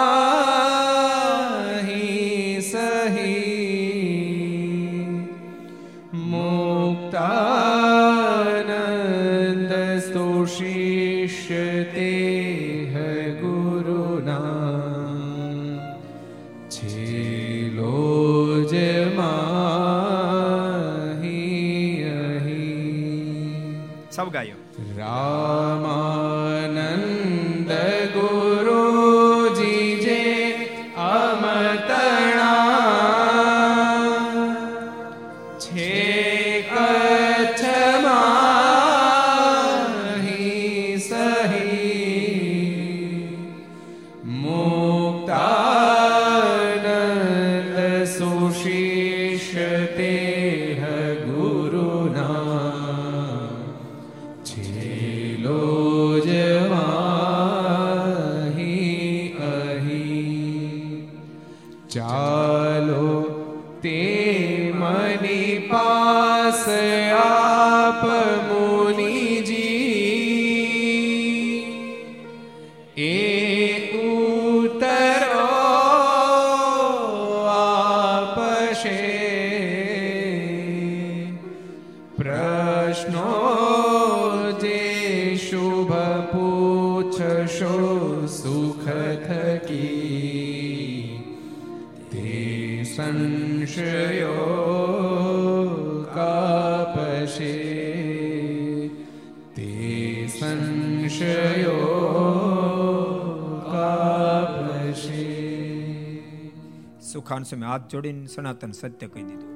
સુખાન 107.38 107.42
સ્વામી 107.42 107.66
હાથ 107.66 107.88
જોડીને 107.88 108.26
સનાતન 108.26 108.72
સત્ય 108.72 109.06
કહી 109.06 109.22
દીધું. 109.22 109.54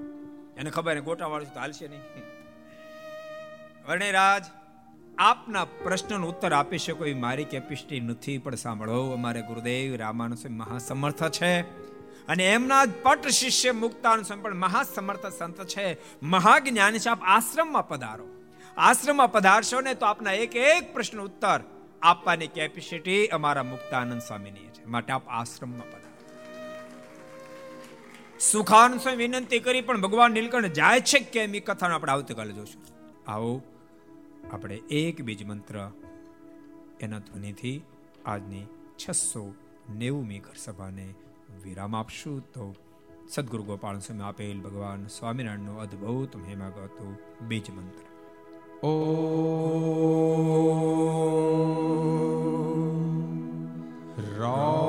એને 0.57 0.71
ખબર 0.71 1.01
ગોટા 1.01 1.27
વાળું 1.27 1.61
હાલશે 1.61 1.89
નહીં. 1.89 2.01
વર્ણિરાજ, 3.89 4.45
આપના 5.19 5.65
પ્રશ્નનો 5.65 6.29
ઉત્તર 6.29 6.53
આપી 6.53 6.79
શકો 6.79 7.05
એ 7.05 7.15
મારી 7.15 7.45
કેપેસિટી 7.45 8.01
નથી, 8.01 8.39
પણ 8.39 8.55
સાંભળો, 8.55 9.11
અમારે 9.11 9.43
ગુરુદેવ 9.43 9.97
રામાનુ 9.97 10.35
સ્વામી 10.35 10.57
મહાસમર્થ 10.57 11.23
છે 11.31 11.61
અને 12.27 12.45
એમના 12.53 12.85
પટ 13.03 13.29
શિષ્ય 13.29 13.73
મુક્તાનુ 13.73 14.23
સ્વામી 14.23 14.43
પણ 14.43 14.55
મહાસમર્થ 14.55 15.27
સંત 15.27 15.65
છે. 15.65 15.99
મહાજ્ઞાની 16.23 16.99
આપ 17.11 17.23
આશ્રમમાં 17.23 17.89
પધારો. 17.89 18.29
આશ્રમમાં 18.77 19.33
પધારશો 19.33 19.81
ને 19.81 19.95
તો 19.95 20.07
આપના 20.07 20.33
એક 20.33 20.57
એક 20.57 20.93
પ્રશ્ન 20.93 21.19
ઉત્તર 21.21 21.61
આપવાની 22.03 22.47
કેપેસિટી 22.47 23.27
અમારા 23.27 23.63
મુક્તાનંદ 23.63 24.23
સ્વામીની 24.23 24.71
છે. 24.77 24.85
માટે 24.85 25.13
આપ 25.13 25.29
આશ્રમમાં 25.29 25.91
સુખાન 28.51 28.99
સ્વામી 28.99 29.17
વિનંતી 29.17 29.59
કરી, 29.59 29.81
પણ 29.81 30.01
ભગવાન 30.01 30.33
નીલકંઠ 30.33 30.67
જાય 30.67 31.01
છે 31.01 31.19
કેમ? 31.19 31.55
એ 31.55 31.61
કથાનો 31.61 31.95
આપણે 31.95 32.13
આવતીકાલે 32.13 32.53
જોશું. 32.53 32.83
આવો, 33.31 33.63
આપણે 34.53 34.75
એક 34.75 35.23
બીજ 35.23 35.45
મંત્ર 35.45 35.91
એના 37.01 37.19
ધ્વનિથી 37.19 37.83
આજની 38.27 38.65
છસો 38.97 39.55
નેવુંમી 39.95 40.39
ઘર 40.39 40.55
સભાને 40.57 41.15
વિરામ 41.65 41.97
આપશું. 41.97 42.41
તો 42.41 42.75
સદગુરુ 43.31 43.63
ગોપાલ 43.63 43.99
સ્વામી 43.99 44.23
આપેલ 44.23 44.61
ભગવાન 44.61 45.07
સ્વામિનારાયણનો 45.07 45.77
અદ્ભુત 45.77 46.37
મહિમાગતો 46.37 47.17
બીજ 47.49 47.71
મંત્ર. 47.71 48.87
ઓ 48.87 49.03
શ્રી 54.17 54.83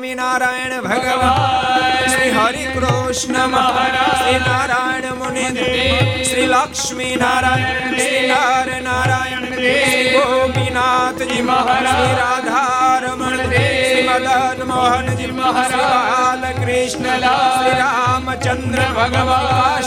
સ્વામિનારાયણ 0.00 0.82
ભગવાન. 0.82 2.06
શ્રી 2.06 2.30
હરિ 2.30 2.64
કૃષ્ણ 2.64 3.46
મહારાજ. 3.46 4.22
શ્રી 4.22 4.38
નારાયણ 4.38 5.14
મુનિ. 5.14 6.24
શ્રી 6.24 6.46
લક્ષ્મી 6.46 7.16
નારાયણ 7.16 7.90
શ્રી 7.90 8.28
નર 8.28 8.82
નારાયણ 8.82 9.44
શ્રી 9.44 10.10
ગોપીનાથજી 10.12 11.42
મહારાજ. 11.42 11.86
શ્રી 11.86 12.16
રાધારમણ. 12.16 13.36
શ્રી 13.36 14.08
મદન 14.14 14.64
મોહનજી 14.66 15.26
મહારાજ 15.26 16.56
કૃષ્ણ 16.56 17.18
શ્રી 17.18 17.78
રામચંદ્ર 17.78 18.82
ભગવાન. 18.82 19.82